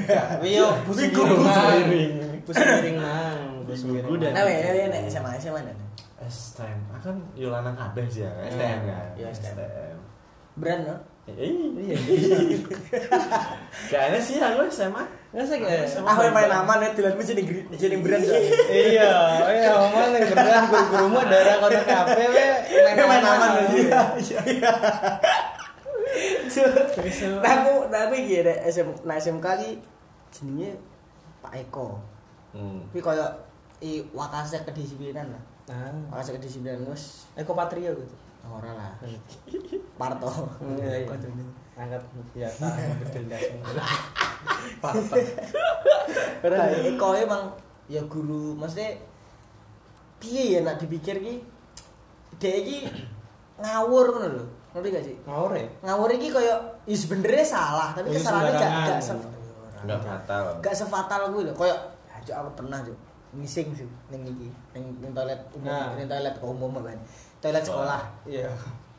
Tapi 0.04 0.48
yo 0.52 0.68
pusing 0.84 1.08
Digugu 1.16 1.32
miring 1.40 1.48
mang. 1.48 1.88
miring. 1.88 2.12
Pusing 2.44 2.66
miring 2.68 2.96
mang. 3.00 3.40
Pusing 3.64 3.88
Digugu 3.88 4.14
miring. 4.20 4.34
Nah, 4.36 4.42
ya 4.44 4.70
ya 4.76 4.86
nek 4.92 5.00
SMA 5.08 5.30
SMA 5.40 5.60
nek. 5.64 5.76
STM. 6.28 6.78
Akan 6.92 7.16
Yolana 7.32 7.72
kabeh 7.72 8.04
sih 8.04 8.20
ya, 8.20 8.30
STM 8.52 8.80
kan. 8.84 9.06
Iya, 9.16 9.26
STM. 9.32 9.54
STM. 9.56 9.96
Brand 10.60 10.82
no. 10.84 10.96
Iya. 11.36 11.96
Kayaknya 13.90 14.18
sih 14.22 14.36
aku 14.40 14.66
SMA. 14.70 15.04
Masa 15.30 15.54
kayak 15.54 15.86
Aku 16.02 16.20
yang 16.26 16.34
paling 16.34 16.50
aman 16.50 16.82
ya 16.82 16.88
dilanmu 16.90 17.22
jadi 17.22 17.42
jadi 17.78 17.96
brand 18.02 18.24
ya. 18.26 18.34
Iya, 18.66 19.10
iya, 19.46 19.72
mana 19.94 20.16
yang 20.18 20.26
beneran 20.34 20.64
guru-gurumu 20.66 21.18
daerah 21.30 21.54
kono 21.62 21.80
kabeh 21.86 22.26
we 22.34 22.44
main 22.74 22.98
aman 22.98 23.22
aman. 23.22 23.50
Iya, 23.70 24.00
iya. 24.50 24.72
Nah 27.38 27.52
aku 27.62 27.72
nah 27.94 28.00
aku 28.10 28.14
iki 28.18 28.42
nek 28.42 28.58
SM 28.66 28.88
nah 29.06 29.14
SMK 29.14 29.46
iki 29.62 29.70
jenenge 30.34 30.70
Pak 31.38 31.54
Eko. 31.54 32.02
Hmm. 32.50 32.82
Tapi 32.90 32.98
koyo 32.98 33.26
i 33.80 34.02
wakase 34.10 34.66
kedisiplinan 34.66 35.30
lah. 35.30 35.42
Nah, 35.70 35.94
Wakase 36.10 36.34
kedisiplinan 36.34 36.82
wis 36.90 37.30
Eko 37.38 37.54
Patrio 37.54 37.94
gitu. 37.94 38.14
Ora 38.42 38.70
lah. 38.72 38.90
Parto. 39.94 40.28
Iya, 40.74 41.04
iya. 41.04 41.16
Angkat 41.76 42.02
ya, 42.34 42.48
tak 42.50 42.76
betul 43.00 43.24
Ora 46.40 46.58
Eko 46.82 47.08
emang 47.14 47.42
ya 47.86 48.00
guru 48.04 48.52
maksudnya 48.54 48.94
piye 50.16 50.56
ya 50.56 50.60
nak 50.60 50.76
dipikir 50.76 51.16
ki 51.16 51.34
dia 52.36 52.54
iki 52.54 52.84
ngawur 53.56 54.06
ngono 54.14 54.28
lho. 54.34 54.44
Ngerti 54.70 54.88
gak 54.88 55.04
sih? 55.04 55.16
Ngawur 55.24 55.52
ya? 55.52 55.66
Ngawur 55.82 56.10
iki 56.12 56.28
koyo 56.30 56.54
ya 56.84 56.94
sebenarnya 56.94 57.42
salah, 57.42 57.90
tapi 57.90 58.08
Ya, 58.08 58.16
kesalahannya 58.16 58.54
gak 58.54 58.70
gak 58.86 59.00
se- 59.02 59.28
Enggak 59.80 60.00
fatal. 60.00 60.44
gak 60.60 60.74
sefatal 60.74 61.20
kuwi 61.28 61.42
lho. 61.42 61.52
Koyo 61.52 61.74
"Ah, 62.06 62.20
Cuk, 62.20 62.34
aku 62.34 62.50
pernah 62.54 62.78
cuk 62.80 62.96
ngising 63.30 63.70
sih 63.72 63.86
ning 64.08 64.26
iki 64.26 64.50
ning 64.70 64.84
ning 64.98 65.10
toilet 65.10 65.38
umum, 65.52 65.64
Nah. 65.64 65.94
ning 65.94 66.04
toilet 66.04 66.34
umum 66.40 66.72
kan. 66.76 66.98
Toilet 67.40 67.64
sekolah. 67.64 68.00
Iya. 68.28 68.52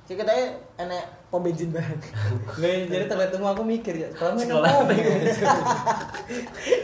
Sih 0.10 0.18
kita 0.18 0.34
enek 0.82 1.30
pom 1.30 1.46
bensin 1.46 1.72
bareng. 1.72 2.02
Lah 2.60 2.74
jadi 2.90 3.06
terlihat 3.08 3.32
temu 3.32 3.48
aku 3.48 3.64
mikir 3.64 3.96
ya, 3.96 4.10
kalau 4.12 4.36
main 4.36 4.50
Sekolah. 4.50 4.68
apa? 4.84 4.94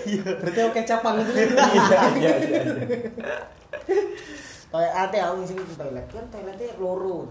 Iya, 0.07 0.23
berarti 0.37 0.61
oke 0.63 0.81
capang 0.87 1.19
itu. 1.19 1.31
Iya, 1.35 1.99
iya, 2.15 2.33
iya. 2.39 2.61
Kayak 4.71 4.93
ate 4.95 5.17
aku 5.19 5.33
ngising 5.43 5.57
di 5.59 5.75
toilet 5.75 6.07
kan 6.07 6.25
toiletnya 6.31 6.69
loro. 6.79 7.27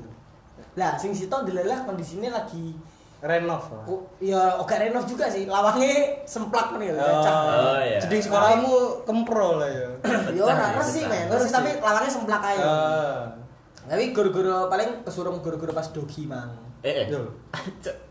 Lah 0.76 0.98
sing 1.00 1.16
situ 1.16 1.32
delalah 1.32 1.88
kondisinya 1.88 2.44
lagi 2.44 2.76
Renov. 3.16 3.64
Oh, 3.88 4.04
ya 4.20 4.60
oke 4.60 4.76
renov 4.76 5.08
juga 5.08 5.24
sih. 5.32 5.48
Lawangnya 5.48 6.20
semplak 6.28 6.76
nih 6.76 6.92
lho, 6.92 7.00
lecah. 7.00 7.36
Oh, 7.48 7.80
iya. 7.80 7.98
Jadi 8.04 8.16
sekolahmu 8.20 9.08
kempro 9.08 9.56
lah 9.56 9.70
ya. 9.72 9.88
Yo 10.36 10.44
ora 10.44 10.76
resik 10.76 11.08
men, 11.08 11.32
tapi 11.32 11.80
lawangnya 11.80 12.12
semplak 12.12 12.42
aja. 12.44 12.66
Ah. 12.68 13.45
Tapi 13.86 14.10
guru-guru 14.10 14.66
paling 14.66 15.06
kesurung 15.06 15.38
guru-guru 15.38 15.70
pas 15.70 15.86
dogi 15.94 16.26
mang. 16.26 16.50
Eh, 16.82 16.92
eh. 17.02 17.06
Yo. 17.06 17.22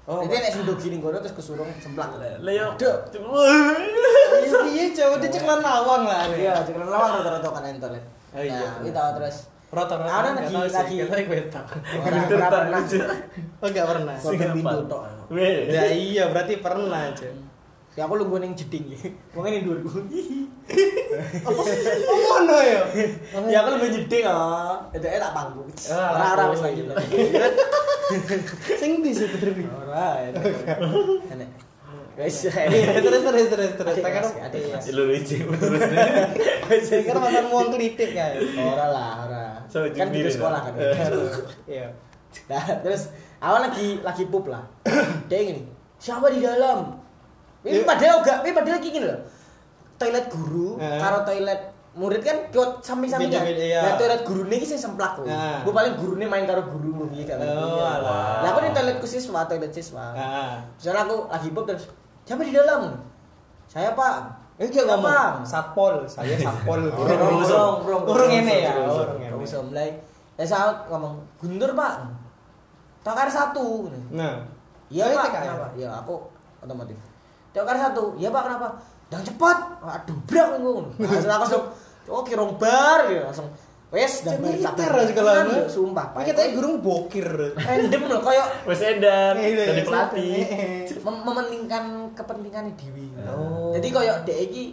Oh, 0.08 0.24
Jadi 0.24 0.36
nek 0.40 0.52
sing 0.52 0.64
dogi 0.64 0.88
ning 0.88 1.04
kono 1.04 1.20
terus 1.20 1.36
kesurung 1.36 1.68
semplak. 1.78 2.16
Leo. 2.40 2.76
Duk. 2.80 2.98
iya 4.46 4.60
iya 4.68 4.86
coba 4.92 5.16
diceklan 5.20 5.60
lawang 5.60 6.04
lah. 6.08 6.28
Iya, 6.32 6.64
cekelan 6.64 6.90
lawang 6.90 7.12
rata-rata 7.20 7.50
kan 7.52 7.76
toilet. 7.78 8.04
Oh, 8.36 8.44
iya. 8.44 8.60
Nah, 8.60 8.84
kita 8.84 9.04
terus 9.20 9.38
Rata-rata. 9.76 10.08
Ada 10.08 10.30
nggak 10.32 10.46
lagi- 10.46 10.72
sih, 10.72 10.72
lagi. 10.72 10.96
katanya 11.04 11.24
gue 11.28 11.42
tak. 11.52 11.66
Ora 12.00 12.18
ora 12.24 12.48
pernah. 12.48 12.82
Oh 13.60 13.68
enggak 13.68 13.88
pernah. 13.92 14.16
Sing 14.16 14.40
pintu 14.40 14.80
tok. 14.88 15.04
Ya 15.68 15.86
iya 15.92 16.24
berarti 16.32 16.54
pernah 16.64 17.02
aja. 17.12 17.28
Ya 18.00 18.04
aku 18.04 18.20
lungguh 18.20 18.44
ning 18.44 18.52
jeding 18.60 18.92
iki. 18.92 19.08
Wong 19.32 19.48
ini 19.48 19.64
dhuwurku. 19.64 19.88
Oh 21.48 22.18
ngono 22.20 22.58
ya. 22.60 22.82
Ya 23.48 23.58
aku 23.64 23.70
lungguh 23.80 23.92
jeding 23.96 24.28
ah. 24.28 24.84
Itu 24.92 25.08
tak 25.08 25.32
panggung. 25.32 25.72
Ah, 25.88 26.12
Ora 26.12 26.26
ora 26.36 26.44
wis 26.52 26.60
lanjut. 26.60 26.92
iya. 26.92 27.48
Sing 28.84 29.00
di 29.00 29.16
situ 29.16 29.40
terus. 29.40 29.56
Ora. 29.72 30.28
Enak. 30.28 31.50
Wis. 32.20 32.52
Iya, 32.52 33.00
terus 33.00 33.24
terus 33.24 33.48
terus 33.48 33.72
terus. 33.80 33.96
Kelas, 33.96 34.30
adik 34.44 34.60
kelas. 34.68 34.84
Lu 34.92 35.04
lucu 35.08 35.38
terus. 35.56 35.82
Sing 36.84 37.00
kan 37.08 37.16
mantan 37.16 37.48
muang 37.48 37.72
klitik 37.72 38.12
kan. 38.12 38.36
Ora 38.60 38.86
lah, 38.92 39.12
ora. 39.24 39.46
Kan 39.72 40.12
di 40.12 40.20
sekolah 40.28 40.68
lah. 40.68 40.72
kan. 40.76 41.12
Iya. 41.64 41.96
Nah, 42.52 42.64
terus 42.84 43.08
awal 43.40 43.72
lagi 43.72 44.04
lagi 44.04 44.28
pup 44.28 44.52
lah. 44.52 44.68
Dia 45.32 45.40
gini, 45.48 45.64
siapa 45.96 46.28
di 46.28 46.44
dalam? 46.44 47.05
Ini 47.66 47.82
Iya. 47.82 47.84
padahal 47.84 48.16
enggak, 48.22 48.38
ini 48.40 48.52
padahal 48.54 48.78
kayak 48.78 48.94
gini 48.94 49.06
loh. 49.06 49.20
Toilet 49.98 50.26
guru 50.30 50.78
Eh. 50.78 51.00
karo 51.02 51.18
toilet 51.26 51.62
murid 51.96 52.20
kan 52.20 52.38
kiot 52.52 52.72
samping-samping 52.80 53.32
kan. 53.32 53.42
Iya. 53.44 53.80
Nah, 53.82 53.94
toilet 53.96 54.22
guru 54.22 54.46
ini 54.46 54.62
sih 54.62 54.76
semplak 54.76 55.18
kok. 55.18 55.26
Nah. 55.26 55.64
Gue 55.64 55.72
paling 55.72 55.96
guru 55.96 56.14
ini 56.16 56.28
main 56.28 56.44
karo 56.44 56.62
guru 56.68 56.90
lu 56.94 57.06
gitu 57.10 57.26
kan. 57.26 57.42
Oh, 57.42 57.82
alah. 57.82 58.44
Lah 58.44 58.50
aku 58.52 58.60
di 58.62 58.72
toiletku 58.72 59.08
siswa, 59.08 59.42
toilet 59.44 59.72
siswa. 59.72 60.06
Ah. 60.12 60.62
Misalnya 60.76 61.02
aku 61.04 61.16
lagi 61.26 61.50
pup 61.50 61.66
terus, 61.66 61.90
siapa 62.22 62.44
di 62.44 62.52
dalam? 62.52 62.94
Saya 63.66 63.92
pak. 63.92 64.46
Eh 64.56 64.70
dia 64.70 64.86
ngomong 64.86 65.44
satpol, 65.44 66.06
saya 66.06 66.32
satpol. 66.38 66.80
Urung, 66.86 66.96
urung, 66.96 67.20
urung, 67.42 67.76
urung. 67.82 68.04
Urung 68.08 68.32
ini 68.32 68.64
ya. 68.64 68.72
Urung, 68.78 69.20
urung. 69.20 69.20
ini. 69.20 69.42
Bisa 69.42 69.58
mulai. 69.60 69.90
Ya 70.36 70.44
saya 70.44 70.72
ngomong, 70.86 71.16
Guntur 71.36 71.72
pak. 71.74 72.04
Tokar 73.02 73.28
satu. 73.28 73.88
Nah. 74.12 74.44
Iya 74.88 75.10
Oh, 75.10 75.18
pak? 75.18 75.72
Iya 75.74 75.90
aku 75.92 76.28
otomotif. 76.60 76.96
Tokar 77.56 77.76
satu. 77.80 78.20
Iya 78.20 78.28
pak 78.30 78.42
kenapa? 78.44 78.68
Dan 79.08 79.22
cepat. 79.24 79.58
Aduh, 79.80 80.18
brak 80.28 80.60
gue. 80.60 80.72
Langsung 81.08 81.32
aku 81.32 81.44
langsung, 81.48 81.64
oh 82.12 82.22
kirong 82.28 82.60
bar 82.60 83.08
ya 83.08 83.32
langsung. 83.32 83.48
Wes, 83.96 84.28
dan 84.28 84.44
militer 84.44 84.92
aja 84.92 85.14
kalau 85.16 85.32
Sumpah, 85.72 86.12
Pak. 86.12 86.28
Kita 86.28 86.52
guru 86.52 86.84
bokir. 86.84 87.24
random 87.56 88.12
loh, 88.12 88.20
kayak 88.20 88.48
Wes 88.68 88.82
edan 88.84 89.40
Iya, 89.40 89.72
jadi 89.72 89.82
pelatih. 89.88 90.36
mem- 91.00 91.24
mementingkan 91.24 92.12
kepentingan 92.12 92.76
Dewi. 92.76 93.08
Oh. 93.24 93.72
Jadi 93.72 93.88
kayak 93.96 94.28
dek 94.28 94.52
iki 94.52 94.64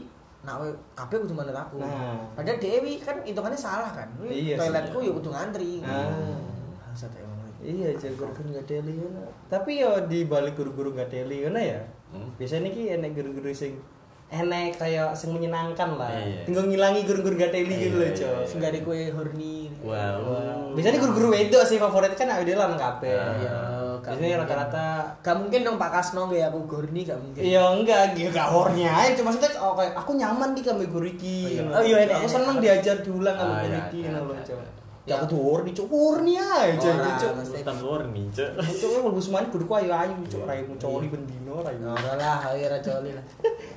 nak 0.43 0.59
we 0.59 0.75
kabeh 0.99 1.23
kudu 1.23 1.39
manut 1.39 1.55
aku. 1.55 1.79
Nah. 1.79 2.19
Padahal 2.35 2.59
Dewi 2.59 2.99
kan 2.99 3.23
hitungannya 3.23 3.55
salah 3.55 3.95
kan. 3.95 4.11
Iya. 4.27 4.59
Toiletku 4.59 4.99
ya 4.99 5.13
kudu 5.15 5.31
ngantri. 5.31 5.87
Ah. 5.87 6.35
Iya, 7.63 7.95
cek 7.95 8.19
guru-guru 8.19 8.59
nggak 8.59 8.67
ngono. 8.83 9.23
Tapi 9.47 9.87
yo 9.87 10.03
di 10.11 10.27
balik 10.27 10.59
guru-guru 10.59 10.99
nggak 10.99 11.15
ngono 11.15 11.61
ya. 11.63 11.79
Hmm. 12.13 12.29
Biasanya 12.37 12.69
ki 12.69 12.83
enek 12.93 13.11
guru-guru 13.17 13.49
sing 13.51 13.75
enek 14.33 14.81
kayak 14.81 15.13
sing 15.13 15.29
menyenangkan 15.33 16.01
lah. 16.01 16.09
Iya. 16.09 16.49
Tinggal 16.49 16.65
ngilangi 16.69 17.05
guru-guru 17.05 17.37
gak 17.37 17.53
teli 17.53 17.69
gitu 17.89 18.01
loh, 18.01 18.09
Iya, 18.09 18.17
Cok. 18.17 18.33
iya. 18.33 18.49
Sing 18.49 18.57
gak 18.65 18.73
ada 18.73 18.81
kue 18.81 19.01
horny. 19.13 19.69
Wow. 19.85 20.73
Biasanya 20.73 20.99
guru-guru 21.05 21.29
wedok 21.37 21.65
sih 21.69 21.77
favorit 21.77 22.17
kan 22.17 22.33
dhewe 22.33 22.57
lan 22.57 22.77
kabeh. 22.81 23.13
Ah. 23.13 23.37
Iya, 23.37 23.57
Biasanya 24.03 24.37
rata-rata 24.43 24.87
Gak 25.23 25.37
mungkin 25.39 25.61
dong 25.63 25.77
Pak 25.77 25.91
Kasno 25.95 26.33
gak 26.33 26.49
aku 26.49 26.59
horny 26.65 27.05
gak 27.05 27.21
mungkin. 27.21 27.41
Iya 27.45 27.63
enggak, 27.77 28.17
gitu 28.17 28.33
gak 28.33 28.49
hornya 28.49 28.89
aja 28.91 29.13
cuma 29.21 29.29
maksudnya 29.31 29.53
oh, 29.61 29.77
kayak 29.77 29.93
aku 30.01 30.11
nyaman 30.17 30.49
nih 30.57 30.65
sama 30.65 30.85
guru 30.89 31.07
iki. 31.07 31.37
Oh, 31.45 31.49
iya. 31.53 31.61
ngono. 31.63 31.77
Oh, 31.77 31.83
iya, 31.85 31.97
enak, 32.09 32.17
aku 32.19 32.29
seneng 32.29 32.57
diajar 32.59 32.97
diulang 33.05 33.37
sama 33.37 33.53
Ah, 33.53 33.61
guru 33.61 33.69
iya, 33.77 33.81
iki 33.87 33.99
iya, 34.01 34.09
ngono 34.11 34.21
loh, 34.33 34.37
iya, 34.37 34.45
Cok. 34.49 34.82
Iya. 35.03 35.13
Ya 35.13 35.15
aku 35.19 35.25
tuh 35.29 35.39
horny, 35.39 35.71
Cok. 35.71 35.87
Horny 35.87 36.35
aja 36.39 36.91
Cok. 37.19 37.33
mesti. 37.35 37.59
Utang 37.61 37.79
horny, 37.83 38.23
cek. 38.31 38.51
Cok 38.55 38.91
mlebu 39.03 39.19
semuanya 39.19 39.49
kudu 39.51 39.67
ayu 39.69 39.91
ayu, 39.91 40.15
Cok. 40.25 40.43
Raimu 40.47 40.75
coli 40.79 41.07
bendino 41.07 41.59
raimu. 41.59 41.91
Ora 41.91 42.15
lah, 42.15 42.39
ayo 42.51 42.71
ra 42.71 42.79
coli 42.79 43.11
lah. 43.11 43.25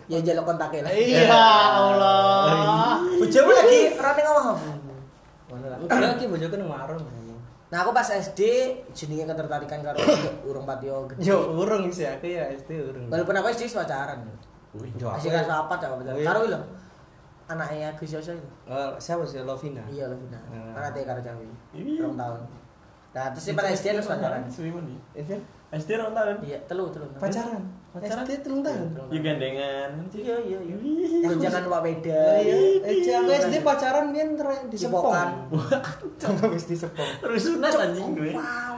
Ya 0.05 0.17
jaluk 0.21 0.45
kontaknya 0.45 0.85
lah. 0.85 0.91
Iya 0.93 1.41
Allah. 1.73 3.01
Bojomu 3.17 3.51
lagi 3.51 3.79
rame 3.95 4.21
ngomong 4.21 4.45
apa? 4.53 4.63
Ngono 5.49 5.65
lah. 5.65 5.77
Enggak 5.81 6.13
ki 6.15 6.25
bojoku 6.29 6.55
nang 6.55 6.69
warung. 6.69 7.01
Nah 7.65 7.81
aku 7.81 7.91
pas 7.91 8.05
SD 8.05 8.41
jenenge 8.93 9.25
ketertarikan 9.25 9.81
karo 9.81 9.97
urung 10.45 10.63
patio 10.63 11.09
gede. 11.09 11.25
Yo 11.25 11.57
urung 11.57 11.89
sih 11.89 12.05
aku 12.05 12.29
ya 12.29 12.53
SD 12.53 12.77
urung. 12.77 13.09
Walaupun 13.09 13.33
aku 13.33 13.47
SD 13.49 13.73
pacaran. 13.73 14.21
Wih, 14.77 14.93
aku- 15.01 15.25
kelas 15.25 15.49
apa 15.49 15.73
tak 15.75 15.89
pacaran. 15.89 16.13
Oh, 16.13 16.21
iya. 16.21 16.27
Karo 16.29 16.39
lho. 16.45 16.59
Anaknya 17.45 17.93
Agus 17.93 18.09
Yoso 18.09 18.33
itu. 18.33 18.49
Oh, 18.65 18.97
siapa 18.97 19.21
sih 19.21 19.37
Lovina? 19.45 19.85
Iya 19.85 20.09
lho 20.09 20.17
Vina. 20.17 20.39
Anak 20.73 20.97
teh 20.97 21.05
karo 21.05 21.21
Jawi. 21.21 21.45
Iya. 21.77 22.01
Rong 22.01 22.17
tahun. 22.17 22.41
Nah, 23.15 23.31
terus 23.31 23.53
pas 23.55 23.69
SD 23.69 23.95
terus 23.95 24.09
pacaran. 24.09 24.43
Suwi 24.49 24.73
mandi. 24.73 24.97
Iya. 25.75 25.83
SD 25.83 25.91
rong 25.99 26.13
tahun. 26.15 26.35
Iya, 26.39 26.57
telu 26.65 26.87
telu. 26.87 27.05
Pacaran. 27.13 27.63
Pacaran? 27.91 28.23
SD 28.23 28.31
telung 28.39 28.59
tahun. 28.59 28.87
Telung 28.91 29.07
Yuk 29.07 29.21
gandengan. 29.21 29.89
Iya 30.09 30.35
iya 30.41 30.59
iya. 30.59 30.75
Gonjangan 31.27 31.63
Pak 31.67 31.81
Beda. 31.83 32.23
Iya, 32.39 32.55
eh, 32.79 32.95
aku 33.13 33.31
SD 33.33 33.55
pacaran 33.59 34.05
ter- 34.35 34.67
di 34.67 34.77
Sepong. 34.79 35.03
Wis 36.51 36.65
di 36.71 36.75
Sepong. 36.75 37.09
Terus 37.19 37.41
sunat 37.43 37.71
anjing 37.71 38.07
gue. 38.13 38.31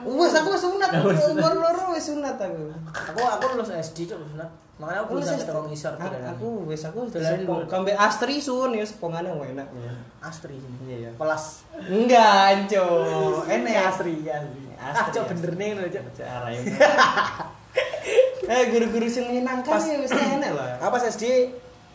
Wes 0.08 0.34
aku 0.34 0.50
wis 0.50 0.64
sunat, 0.64 0.90
umur 1.30 1.54
loro 1.54 1.84
wis 1.94 2.06
sunat 2.06 2.38
aku. 2.38 2.66
Aku 2.90 3.22
aku 3.22 3.44
lulus 3.54 3.70
SD 3.72 4.10
cok 4.10 4.18
sunat. 4.34 4.50
Makanya 4.78 5.10
aku 5.10 5.18
Lulus 5.18 5.26
bisa 5.26 5.42
SD. 5.42 5.50
A- 5.98 6.06
tidak 6.06 6.38
Aku 6.38 6.48
wis 6.70 6.82
aku 6.86 7.00
Sepong. 7.10 7.62
Kambe 7.66 7.92
Astri 7.98 8.38
sun 8.38 8.78
ya 8.78 8.86
Sepongane 8.86 9.26
enak 9.44 9.66
ya. 9.74 9.94
Astri. 10.22 10.54
Iya, 10.86 11.10
iya. 11.10 11.12
Pelas. 11.18 11.66
Enggak, 11.74 12.34
anco. 12.54 12.86
Enek 13.50 13.74
Astri 13.74 14.22
ya. 14.78 14.82
Ah, 14.84 14.94
Astri, 14.96 15.12
cok 15.12 15.24
Astri. 15.24 15.36
bener 15.36 15.52
nih 15.56 15.70
lho 15.74 15.88
cok. 15.90 16.04
Cara 16.16 16.48
ini. 16.50 16.70
Eh 18.48 18.72
guru-guru 18.72 19.04
sing 19.06 19.28
menyenangkan 19.28 19.68
Pas- 19.68 19.84
ya 19.84 20.00
wis 20.00 20.08
enak 20.10 20.56
lah. 20.56 20.80
Aku 20.80 20.90
pas 20.90 21.04
SD 21.06 21.52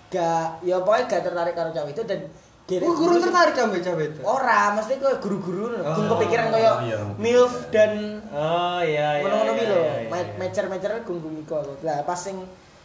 gak 0.08 0.60
ya 0.60 0.76
pokoknya 0.78 1.08
gak 1.08 1.22
tertarik 1.24 1.56
karo 1.56 1.72
cowok 1.72 1.88
itu 1.88 2.02
dan 2.04 2.20
kira- 2.62 2.84
Oh, 2.84 2.92
guru 2.92 3.16
tertarik 3.16 3.56
kambe 3.56 3.80
cawe 3.80 4.02
itu. 4.02 4.20
Ora, 4.20 4.76
mesti 4.76 5.00
koyo 5.00 5.16
guru-guru 5.16 5.72
Oh, 5.74 5.96
gung 5.96 6.08
kepikiran 6.10 6.52
koyo 6.52 6.72
iya. 6.84 6.98
MILF 7.16 7.72
dan 7.72 8.20
Oh 8.28 8.78
iya 8.78 9.16
iya. 9.16 9.24
ngono-ngono 9.24 9.52
iya, 9.54 9.64
lho. 9.64 9.80
iya, 9.80 9.94
iya. 10.04 10.36
Mecer-mecer 10.36 10.92
gung-gung 11.02 11.40
iku 11.40 11.54
aku. 11.56 11.72
Lah 11.80 12.04
pas 12.04 12.20
sing 12.20 12.36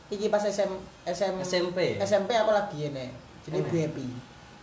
iki 0.07 0.31
pas 0.31 0.39
SM 0.39 0.71
SM 1.03 1.35
SMP. 1.43 1.99
SMP 1.99 2.31
aku 2.31 2.55
lagi 2.55 2.87
ini. 2.87 3.11
Jadi 3.43 3.55
Enak. 3.59 3.71
Happy. 3.83 4.07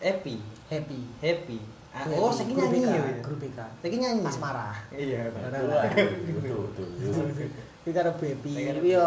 Happy. 0.01 0.35
Happy. 0.73 1.01
Happy. 1.21 1.59
Ah, 1.95 2.11
oh, 2.11 2.27
Guru 2.27 2.59
nyanyi 2.59 2.83
BK, 2.83 2.91
ya. 2.91 3.03
Guru 3.23 3.37
BK. 3.39 3.59
Saiki 3.79 3.97
nyanyi. 4.03 4.21
Mas 4.27 4.35
marah. 4.43 4.75
Iya. 4.91 5.31
Karo 7.87 8.11
Bu 8.19 8.25
Happy. 8.27 8.51
Iki 8.51 8.63
karo 8.67 8.79
Iki 8.83 8.91
yo 8.91 9.07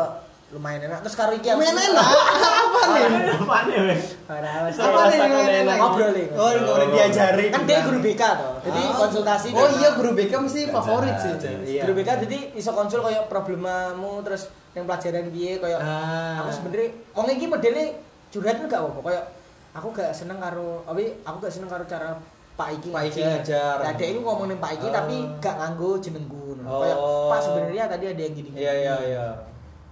lumayan 0.55 0.87
enak. 0.87 1.03
Terus 1.03 1.15
karo 1.19 1.35
iki 1.35 1.51
Lumayan 1.51 1.75
enak. 1.75 2.07
Apa 2.63 2.79
nih? 2.87 3.03
Ya, 3.27 3.35
Bang? 3.43 3.65
Ora. 4.31 4.51
Apa 4.71 5.01
nih 5.03 5.19
enak. 5.67 5.75
Ngobrol 5.75 6.09
nih. 6.15 6.25
Oh, 6.31 6.49
ngobrol 6.55 6.87
diajari. 6.95 7.45
Kan 7.51 7.61
dia 7.67 7.77
guru 7.83 7.99
BK 7.99 8.21
toh. 8.23 8.55
Jadi 8.63 8.81
Ah. 8.81 8.95
konsultasi 8.97 9.47
Oh 9.51 9.61
dan- 9.61 9.75
iya 9.77 9.89
guru 9.91 10.09
BK 10.15 10.33
mesti 10.39 10.61
favorit 10.71 11.15
sih. 11.19 11.31
Iya. 11.67 11.81
Guru 11.83 11.93
BK 11.93 12.09
jadi 12.23 12.37
iso 12.55 12.71
konsul 12.71 13.01
koyo 13.01 13.27
problemamu 13.27 14.23
terus 14.23 14.47
yang 14.71 14.85
pelajaran 14.85 15.27
piye 15.27 15.59
koyo 15.59 15.75
Ah. 15.75 16.39
aku 16.39 16.49
sebenarnya 16.53 16.87
wong 17.11 17.27
iki 17.27 17.45
modele 17.45 17.97
curhat 18.29 18.61
gak 18.61 18.77
apa-apa 18.77 18.99
koyo 19.01 19.21
aku 19.73 19.87
gak 19.91 20.13
seneng 20.13 20.37
karo 20.37 20.83
tapi 20.83 21.17
aku 21.19 21.35
gak 21.39 21.49
seneng 21.49 21.65
karo 21.65 21.81
cara 21.83 22.13
Pak 22.57 22.69
Iki 22.73 22.89
Pak 22.89 23.03
Iki 23.05 23.21
ngajar. 23.21 23.75
Nah, 23.79 23.93
dia 23.93 24.07
itu 24.09 24.19
ngomongin 24.19 24.57
Pak 24.57 24.71
Iki 24.75 24.87
Ah. 24.89 24.93
tapi 24.97 25.15
gak 25.37 25.55
nganggo 25.55 26.01
jenengku. 26.01 26.57
Oh. 26.65 26.81
Kayak 26.81 26.97
Pak 27.29 27.39
sebenarnya 27.39 27.83
tadi 27.85 28.05
ada 28.09 28.21
yang 28.21 28.33
gini. 28.33 28.49
Iya 28.51 28.73
iya 28.73 28.95
iya. 29.05 29.25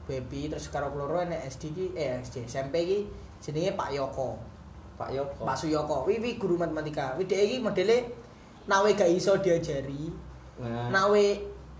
Baby 0.05 0.49
terus 0.49 0.67
karo 0.67 0.89
keloro 0.89 1.17
enek 1.19 1.45
SD 1.45 1.63
ki 1.71 1.85
eh 1.93 2.17
SD 2.19 2.45
SMP 2.45 2.75
ki 2.83 2.97
jenenge 3.39 3.73
Pak 3.73 3.89
Yoko. 3.89 4.37
Pak 4.97 5.09
Yoko. 5.09 5.45
Pak 5.45 5.55
Suyoko. 5.55 5.97
Wi 6.05 6.17
wi 6.17 6.35
guru 6.35 6.57
matematika. 6.57 7.13
Wi 7.15 7.25
dhek 7.25 7.37
iki 7.39 7.57
modele 7.59 7.97
nawe 8.65 8.89
gak 8.91 9.09
iso 9.09 9.37
diajari, 9.37 10.09
Nah. 10.57 10.89
nawe 10.89 11.25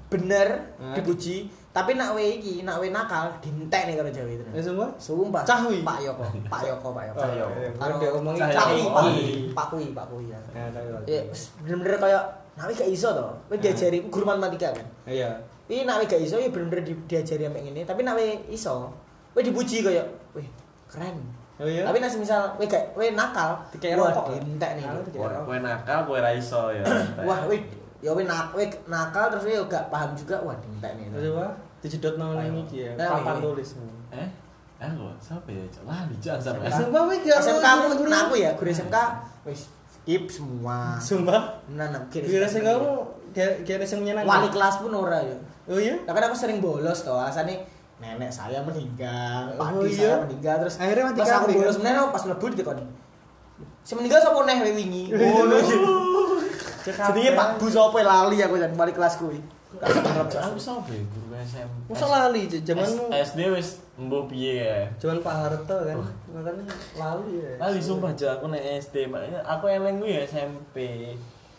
bener 0.05 0.77
Nah. 0.77 0.93
dipuji, 0.93 1.49
tapi 1.75 1.99
nawe 1.99 2.23
iki 2.23 2.63
nawe 2.63 2.87
nakal 2.87 3.27
dintek 3.43 3.91
nih 3.91 3.99
karo 3.99 4.07
Jawa 4.07 4.31
itu. 4.31 4.43
Semua? 4.63 4.87
Sumpah. 4.95 5.43
Cah 5.43 5.67
wi? 5.67 5.83
Pak 5.87 5.99
Yoko, 5.99 6.23
Pak 6.47 6.61
Yoko, 6.63 6.87
Pak 6.95 7.03
Yoko. 7.11 7.19
Karo 7.75 7.93
Dia 7.99 8.09
ngomongin 8.15 8.41
Cah 8.47 8.63
Pak 8.63 8.79
Yoko. 8.79 8.99
Pak 9.91 10.07
Wi 10.15 10.31
ya. 10.31 10.39
Tahu. 10.71 11.03
Ya, 11.03 11.19
bener-bener 11.59 11.99
kayak 11.99 12.23
nawe 12.55 12.71
gak 12.71 12.87
iso 12.87 13.11
toh. 13.11 13.35
Wis 13.51 13.59
diajari 13.59 14.07
guru 14.07 14.23
matematika 14.23 14.71
kan. 14.71 14.87
Iya. 15.03 15.35
Ini 15.67 15.83
nawe 15.83 16.07
gak 16.07 16.23
iso 16.23 16.39
ya 16.39 16.47
bener-bener 16.47 16.87
di- 16.87 17.03
diajari 17.11 17.43
sampe 17.43 17.59
ngene, 17.59 17.83
tapi 17.83 18.07
nawe 18.07 18.23
iso. 18.47 18.87
Wis 19.35 19.43
dipuji 19.43 19.83
kayak, 19.83 20.07
wih, 20.31 20.47
keren. 20.87 21.19
Oh 21.55 21.67
iya. 21.67 21.83
Tapi 21.83 21.99
nasi 21.99 22.15
misal 22.15 22.55
wih 22.55 22.71
gak 22.71 22.95
wih 22.95 23.11
nakal, 23.11 23.59
Dikei 23.71 23.95
wah 23.95 24.15
rokok. 24.15 24.39
dintek 24.39 24.79
nih. 24.79 24.83
Kowe 25.11 25.27
kowe 25.43 25.59
nakal, 25.59 26.07
kowe 26.07 26.19
ra 26.19 26.31
iso 26.31 26.71
ya. 26.71 26.83
Wah, 27.27 27.43
wih 27.51 27.59
ya 27.99 28.11
wih 28.11 28.23
nak 28.23 28.51
wih 28.51 28.67
nakal 28.85 29.27
terus 29.27 29.43
wih 29.43 29.59
gak 29.67 29.87
paham 29.87 30.15
juga, 30.15 30.39
wah 30.39 30.55
dintek 30.55 30.95
nih. 30.95 31.11
Terus 31.11 31.35
apa? 31.35 31.47
Dijedot 31.85 32.17
nang 32.17 32.33
Ayo. 32.33 32.57
iki 32.59 32.81
ya. 32.81 32.91
Papan 32.97 33.37
iya. 33.37 33.43
tulis. 33.43 33.69
Eh? 34.09 34.27
Aku 34.75 35.05
siapa 35.21 35.47
ya? 35.47 35.61
Lali 35.85 36.15
jangan 36.17 36.41
sampai. 36.41 36.67
SMK 36.67 36.95
wih 37.05 37.17
gak 37.21 37.37
SMK 37.39 37.61
aku 37.63 37.83
guru- 37.95 38.09
aku 38.11 38.33
ya, 38.35 38.49
guru 38.53 38.67
SMK 38.67 38.97
wis 39.45 39.69
skip 39.87 40.23
semua. 40.27 40.97
Sumpah. 40.97 41.61
Nah, 41.71 41.87
nah, 41.87 42.01
kira 42.09 42.25
Kira 42.25 42.45
sing 42.45 42.65
kamu 42.65 42.89
kira 43.61 43.85
sing 43.85 44.01
menyenangkan. 44.01 44.27
wali 44.27 44.49
kelas 44.49 44.75
pun 44.79 44.91
ora 44.91 45.21
ya. 45.21 45.37
Oh 45.65 45.77
iya? 45.77 45.93
Kan 46.03 46.17
aku 46.19 46.33
sering 46.33 46.57
bolos 46.57 47.01
toh, 47.01 47.15
alasannya 47.15 47.61
nenek 47.95 48.27
saya 48.27 48.59
meninggal, 48.59 49.55
Oh, 49.55 49.63
padi 49.79 49.95
iya? 49.95 50.19
saya 50.19 50.27
meninggal 50.27 50.55
terus 50.59 50.75
Akhirnya 50.77 51.03
mati 51.07 51.19
pas 51.21 51.31
aku 51.33 51.47
bolos 51.53 51.77
kan? 51.77 51.83
meneh 51.85 52.05
pas 52.11 52.23
mlebu 52.25 52.45
dikon. 52.51 52.77
Sing 53.81 53.95
meninggal 53.95 54.19
sapa 54.19 54.39
neh 54.43 54.57
we 54.59 54.71
wingi. 54.73 55.03
Ngono. 55.09 55.55
Jenenge 56.85 57.31
Pak 57.33 57.47
Bu 57.57 57.67
sapa 57.67 57.97
lali 57.97 58.37
aku 58.39 58.55
jan 58.55 58.71
wali 58.73 58.91
kelas 58.91 59.15
kuwi. 59.17 59.39
Aku 59.79 60.57
siapa 60.57 60.87
ya? 60.87 61.01
Guru 61.03 61.33
SMP. 61.37 61.75
Masa 61.91 62.05
lali 62.07 62.41
zamanmu 62.47 63.03
SD 63.11 63.39
wis 63.51 63.69
mbuh 63.95 64.23
piye 64.27 64.53
ya? 64.61 64.87
zaman 64.99 65.19
Pak 65.19 65.35
Harto 65.35 65.77
kan. 65.81 65.95
Makanya 66.31 66.63
lali 66.95 67.33
ya. 67.39 67.51
Lali 67.59 67.79
sumpah 67.79 68.11
aja 68.11 68.35
aku 68.35 68.47
nek 68.47 68.63
SD, 68.79 69.07
makanya 69.07 69.39
aku 69.43 69.65
eleng 69.67 69.99
kuwi 69.99 70.15
ya 70.15 70.21
SMP. 70.23 70.75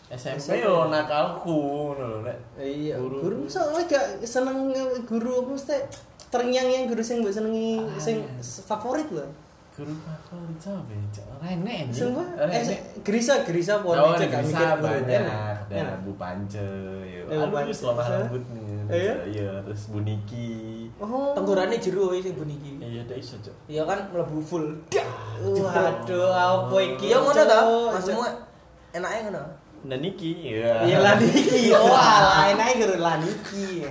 SMP 0.07 0.39
SMP. 0.39 0.63
yo 0.63 0.87
nakalku 0.87 1.51
ngono 1.51 2.03
lho 2.07 2.19
nek. 2.23 2.37
Iya, 2.55 2.95
Guru. 2.95 3.17
guru 3.19 3.37
soalnya 3.45 3.83
gak 3.85 4.05
seneng 4.23 4.71
guru 5.03 5.43
apa 5.43 5.51
mesti 5.51 5.77
terngiang 6.27 6.67
yang 6.67 6.83
guru 6.87 7.03
sing 7.03 7.19
mbok 7.19 7.31
senengi 7.31 7.79
Ah, 7.83 7.99
sing 7.99 8.23
iya. 8.23 8.39
favorit 8.41 9.07
loh. 9.11 9.27
Guru 9.77 9.93
favorit 10.01 10.57
siapa 10.57 10.89
ya? 10.89 11.05
Rene 11.37 11.73
anjing. 11.85 12.09
Sumpah, 12.09 12.25
eh. 12.49 12.81
Gerisa, 13.05 13.45
Gerisa 13.45 13.77
Oh, 13.77 13.93
bisa 13.93 14.25
mikir 14.25 14.57
guru. 14.73 14.81
banyak. 14.81 15.21
Dan. 15.69 16.01
Bu 16.01 16.17
Pance, 16.17 16.65
ya. 17.05 17.21
Bu 17.29 17.53
Pance. 17.53 17.77
selama 17.77 18.01
rambut 18.09 18.41
nih. 18.57 18.65
Iya? 18.89 19.13
Iya, 19.29 19.51
terus 19.69 19.85
Bu 19.93 20.01
Niki. 20.01 20.89
Oh. 20.97 21.37
Tenggorane 21.37 21.77
jero 21.77 22.09
wis 22.09 22.25
sing 22.25 22.33
bunyi 22.33 22.57
Iya, 22.81 23.05
ada 23.05 23.13
iso, 23.21 23.37
Cok. 23.37 23.53
Ya 23.69 23.85
kan 23.85 24.09
mlebu 24.09 24.41
full. 24.41 24.65
Waduh, 25.45 26.33
apa 26.33 26.77
iki? 26.81 27.13
Ya 27.13 27.21
ngono 27.21 27.37
ta, 27.45 27.59
maksudmu 27.93 28.25
enake 28.97 29.29
ngono. 29.29 29.43
Dan 29.85 30.01
Niki, 30.01 30.57
iya. 30.57 30.81
Iya 30.89 30.97
Laniki. 31.05 31.69
Oh, 31.77 31.93
alah 31.93 32.49
enak 32.49 32.81
guru 32.81 32.97
Laniki. 32.97 33.85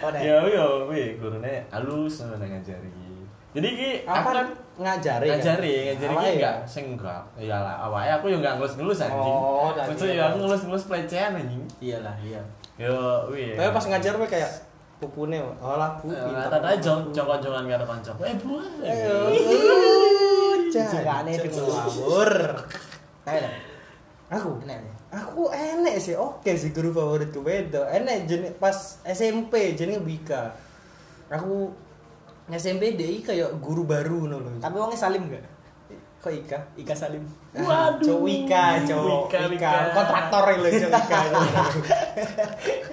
Oh, 0.00 0.08
nek. 0.08 0.20
Ya, 0.24 0.40
ya, 0.48 0.64
wih, 0.88 1.20
gurune 1.20 1.60
halus 1.68 2.24
ngono 2.24 2.40
ngajari. 2.40 2.88
Jadi 3.52 3.68
ki 3.68 3.90
Apa 4.08 4.32
aku 4.32 4.61
kan 4.72 4.96
ngajari? 4.96 5.26
kan? 5.28 5.36
ngajari, 5.38 5.74
ngajari 5.92 6.12
Awake 6.12 6.24
ki 6.24 6.28
ya? 6.28 6.32
enggak 6.32 6.56
sing 6.64 6.84
enggak. 6.96 7.22
Ya 7.36 7.56
lah, 7.60 7.74
awake 7.88 8.10
aku 8.16 8.24
yo 8.32 8.36
enggak 8.40 8.54
ngelus-ngelus 8.56 8.98
anjing. 9.04 9.36
Oh, 9.36 9.70
tadi 9.76 9.88
Maksudnya 9.92 10.14
ya. 10.14 10.20
ya 10.20 10.24
aku 10.32 10.36
ngelus-ngelus 10.44 10.84
pelecehan 10.88 11.32
anjing. 11.36 11.62
Iyalah, 11.78 12.14
iya. 12.24 12.42
Yo, 12.80 12.96
wih. 13.28 13.52
Tapi 13.54 13.68
pas 13.68 13.84
ngajar 13.84 14.14
we 14.16 14.26
kayak 14.26 14.50
pupune, 14.96 15.36
oh 15.42 15.76
lah 15.76 15.98
bu. 16.00 16.08
Eh, 16.08 16.16
pinter. 16.16 16.48
Tata 16.48 16.68
aja 16.72 16.92
jongkon-jongkongan 17.10 17.64
karo 17.68 17.84
kanca. 17.84 18.12
Eh. 18.22 18.36
Ayo. 18.86 19.16
Jikane 20.72 21.32
Cuk, 21.36 21.44
itu 21.52 21.60
ngawur. 21.60 22.32
Aku 24.32 24.50
Enak 24.64 24.78
ya. 24.80 24.92
Aku 25.12 25.52
enek 25.52 26.00
sih, 26.00 26.16
oke 26.16 26.56
sih 26.56 26.72
guru 26.72 26.88
favoritku 26.96 27.44
beda. 27.44 27.92
Enek 27.92 28.24
jenis 28.24 28.52
pas 28.56 29.04
SMP 29.04 29.76
jenenge 29.76 30.00
Wika. 30.08 30.56
Aku 31.28 31.68
SMP 32.54 32.94
DI 32.94 33.24
kayak 33.24 33.58
guru 33.58 33.88
baru 33.88 34.28
ngono 34.28 34.36
lho. 34.40 34.50
Tapi 34.60 34.76
wongnya 34.76 34.98
Salim 34.98 35.28
gak? 35.28 35.62
kok 36.22 36.30
Ika? 36.30 36.58
Ika 36.78 36.94
Salim. 36.94 37.26
Waduh. 37.50 37.98
Cok 37.98 38.18
Wika, 38.22 38.78
cok 38.86 39.26
Wika, 39.26 39.38
Wika, 39.50 39.70
Wika. 39.74 39.90
kontraktor 39.90 40.44
Wika. 40.54 40.88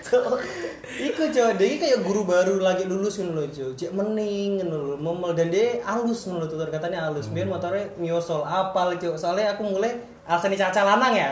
Cok. 0.02 0.34
Iku 1.14 1.24
cok, 1.30 1.50
dia 1.62 1.78
kayak 1.78 2.02
guru 2.02 2.26
baru 2.26 2.58
lagi 2.58 2.90
lulus 2.90 3.22
ngono 3.22 3.46
lho 3.46 3.54
cok. 3.54 3.72
Cek 3.78 3.92
mening 3.94 4.66
ngono 4.66 4.76
lho, 4.82 4.96
momel 4.98 5.38
dan 5.38 5.54
dia 5.54 5.78
halus 5.86 6.26
ngono 6.26 6.42
lho 6.42 6.48
tutur 6.50 6.74
katanya 6.74 7.06
halus. 7.06 7.30
Biar 7.30 7.46
motornya 7.46 7.86
nyosol 8.02 8.42
apal 8.42 8.98
cok. 8.98 9.14
Soalnya 9.14 9.54
aku 9.54 9.62
mulai 9.62 9.94
alasan 10.26 10.58
caca 10.58 10.82
lanang 10.82 11.14
ya. 11.14 11.30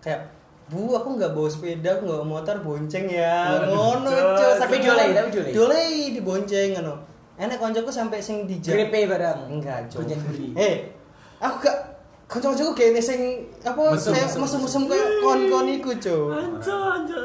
Kayak 0.00 0.32
Bu, 0.64 0.96
aku 0.96 1.20
nggak 1.20 1.36
bawa 1.36 1.44
sepeda, 1.44 2.00
aku 2.00 2.08
nggak 2.08 2.20
bawa 2.24 2.40
motor, 2.40 2.56
bonceng 2.64 3.04
ya. 3.04 3.68
Ngono, 3.68 4.08
cok. 4.08 4.64
Tapi 4.64 4.80
dioleh, 4.80 5.12
tapi 5.12 5.28
dioleh. 5.28 5.52
Dioleh 5.52 5.88
dibonceng 6.16 6.80
ngono. 6.80 7.13
Enak 7.34 7.58
koncoku 7.58 7.90
sampai 7.90 8.22
sing 8.22 8.46
dijak. 8.46 8.78
Grepe 8.78 9.10
barang. 9.10 9.50
Enggak, 9.50 9.90
Cok. 9.90 10.06
Eh, 10.54 10.86
aku 11.42 11.66
gak 11.66 11.78
kanca-kancaku 12.30 12.72
kayaknya 12.78 13.02
sing 13.02 13.20
apa 13.66 13.94
Mesum, 13.94 14.14
kayak 14.14 14.30
mesum-mesum 14.38 14.82
kon-kon 15.18 15.66
iku, 15.66 15.90
Cok. 15.98 16.30
Anjir, 16.30 16.78
anjir. 16.78 17.24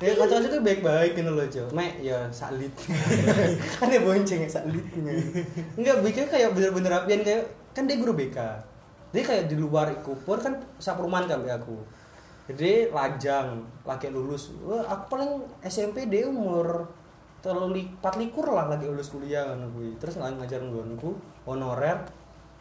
Ya 0.00 0.12
kanca-kancaku 0.16 0.56
baik-baik 0.64 1.12
gitu 1.20 1.30
loh, 1.32 1.44
Cok. 1.44 1.68
Mek 1.76 2.00
ya 2.00 2.18
salit. 2.32 2.72
kan 3.76 3.92
dia 3.92 4.00
bonceng 4.00 4.40
ya 4.40 4.48
salitnya. 4.48 5.12
Enggak, 5.76 5.96
BK 6.00 6.18
kayak 6.32 6.50
bener-bener 6.56 6.90
rapian 6.96 7.20
kayak 7.20 7.44
kan 7.76 7.84
dia 7.84 8.00
guru 8.00 8.16
BK. 8.16 8.38
Dia 9.12 9.22
kayak 9.22 9.52
di 9.52 9.56
luar 9.60 9.92
iku 9.92 10.16
pur 10.16 10.40
kan 10.40 10.56
saperumahan 10.80 11.28
kali 11.28 11.52
aku. 11.52 11.76
Jadi 12.46 12.88
lajang, 12.88 13.68
lagi 13.82 14.08
lulus. 14.08 14.54
Wah, 14.64 14.86
aku 14.86 15.18
paling 15.18 15.44
SMP 15.66 16.06
dia 16.08 16.24
umur 16.30 16.88
terlalu 17.46 17.86
empat 17.86 18.14
likur 18.18 18.46
lah 18.50 18.66
lagi 18.66 18.90
lulus 18.90 19.14
kuliah 19.14 19.46
kan 19.46 19.62
gue 19.70 19.94
terus 20.02 20.18
nggak 20.18 20.42
ngajar 20.42 20.60
nggonku 20.66 21.14
honorer 21.46 22.02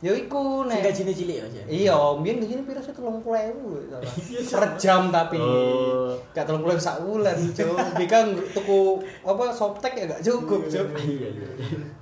ya 0.03 0.11
iku 0.11 0.67
Sing 0.67 0.75
nek. 0.75 0.91
gajine 0.91 1.11
cilik 1.15 1.37
ya. 1.39 1.47
Cak? 1.47 1.65
iya 1.71 1.95
mbiyen 1.95 2.37
gajine 2.43 2.61
pira 2.67 2.83
sih 2.83 2.91
telung 2.91 3.23
puluh 3.23 3.39
ewu 3.39 3.79
per 4.51 4.65
jam 4.75 5.07
tapi. 5.07 5.39
Oh. 5.39 6.13
gak 6.35 6.43
telung 6.43 6.61
puluh 6.67 6.75
sak 6.75 6.99
bulan 7.01 7.33
cuk. 7.55 7.73
Bika 7.95 8.27
tuku 8.51 8.99
apa 9.23 9.43
softtek 9.55 9.95
ya 9.95 10.03
gak 10.11 10.21
cukup 10.21 10.67
cuk. 10.67 10.87
Iya, 10.99 11.27
iya. 11.31 11.47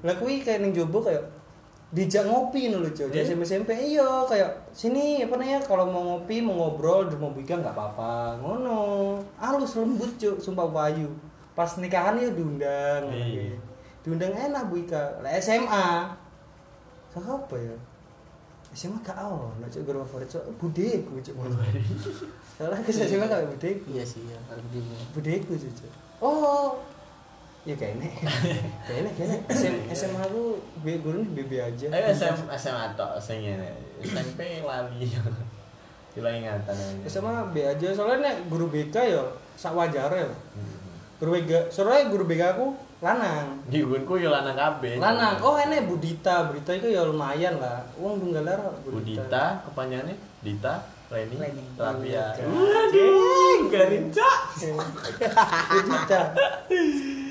lah 0.02 0.15
kuwi 0.17 0.41
kayak 0.41 0.65
ning 0.65 0.74
jobo 0.74 1.06
kayak 1.06 1.22
dijak 1.93 2.26
ngopi 2.26 2.74
nih 2.74 2.91
cuk. 2.91 3.13
Di? 3.13 3.22
SMP 3.22 3.46
SMP 3.46 3.69
iya 3.78 4.26
kayak 4.26 4.74
sini 4.74 5.22
apa 5.22 5.38
namanya 5.38 5.62
kalau 5.62 5.86
mau 5.86 6.04
ngopi 6.17 6.41
mau 6.41 6.58
ngobrol 6.58 7.06
di 7.06 7.15
mau 7.15 7.30
bikin 7.30 7.62
nggak 7.62 7.78
apa-apa. 7.78 8.41
Ngono. 8.41 9.15
Halus 9.38 9.78
lembut 9.78 10.17
cuk 10.17 10.41
sumpah 10.41 10.65
wayu 10.65 11.08
pas 11.54 11.70
nikahan 11.78 12.18
ya 12.18 12.30
diundang. 12.34 13.04
Iya. 13.13 13.58
diundang 14.04 14.34
enak 14.36 14.68
Bu 14.68 14.84
Ika. 14.84 15.24
Lah 15.24 15.32
SMA 15.39 15.88
siapa 17.13 17.56
ya? 17.56 17.76
SMA 18.74 18.98
gak 19.06 19.22
oh 19.22 19.54
nak 19.62 19.70
cuk 19.70 19.86
guru 19.86 20.02
favorit 20.02 20.28
cuk. 20.28 20.44
Budeku 20.58 21.22
cuk. 21.22 21.36
Soalnya 22.58 22.82
ke 22.82 22.89
SMA 22.89 23.26
kayak 23.30 23.48
budeku? 23.54 23.86
Iya 23.94 24.04
sih 24.04 24.26
ya, 24.26 24.38
budeku 25.13 25.54
cuk 25.54 25.74
cuk. 25.78 25.92
oh. 26.26 26.82
Ya 27.63 27.80
kayaknya 27.80 28.12
kayaknya 28.84 29.12
kayaknya 29.16 29.39
SM, 29.48 29.76
SMA 29.96 30.20
aku 30.20 30.60
B, 30.84 31.00
guru 31.00 31.24
nih 31.24 31.32
BB 31.32 31.52
aja. 31.63 31.88
Ayo 31.96 32.12
SM, 32.12 32.36
SMA 32.60 32.92
tok 33.00 33.16
sing 33.24 33.39
ngene. 33.39 33.72
SMP 34.04 34.60
lali. 34.68 35.08
Hilang 36.12 36.44
ingatan. 36.44 36.76
SMA 37.08 37.56
B 37.56 37.63
aja. 37.63 37.88
Soalnya 37.96 38.20
nek 38.20 38.36
guru 38.52 38.68
BK 38.68 39.16
ya 39.16 39.24
sak 39.56 39.80
wajar 39.80 40.12
ya. 40.12 40.28
Hmm. 40.28 40.83
Guru 41.24 41.40
BK 41.40 41.72
soalnya 41.72 42.12
guru 42.12 42.28
BK 42.28 42.44
aku 42.52 42.76
lanang. 43.00 43.64
Di 43.72 43.80
gunku 43.80 44.20
yo 44.20 44.28
lanang 44.28 44.60
kabeh. 44.60 45.00
lanang. 45.00 45.40
Oh 45.40 45.56
ini 45.56 45.88
Budita. 45.88 46.52
Budita 46.52 46.76
itu 46.76 46.92
ya 46.92 47.08
lumayan 47.08 47.64
lah. 47.64 47.80
Uang 47.96 48.20
tunggalar 48.20 48.60
Budita, 48.84 49.64
kepanjangannya? 49.72 50.20
Dita, 50.44 50.84
Reni, 51.08 51.36
Reni. 51.40 51.64
Rapia. 51.80 52.36
Iya, 52.36 52.44
Waduh, 52.44 53.72
garinca. 53.72 54.30
Budita 55.72 56.20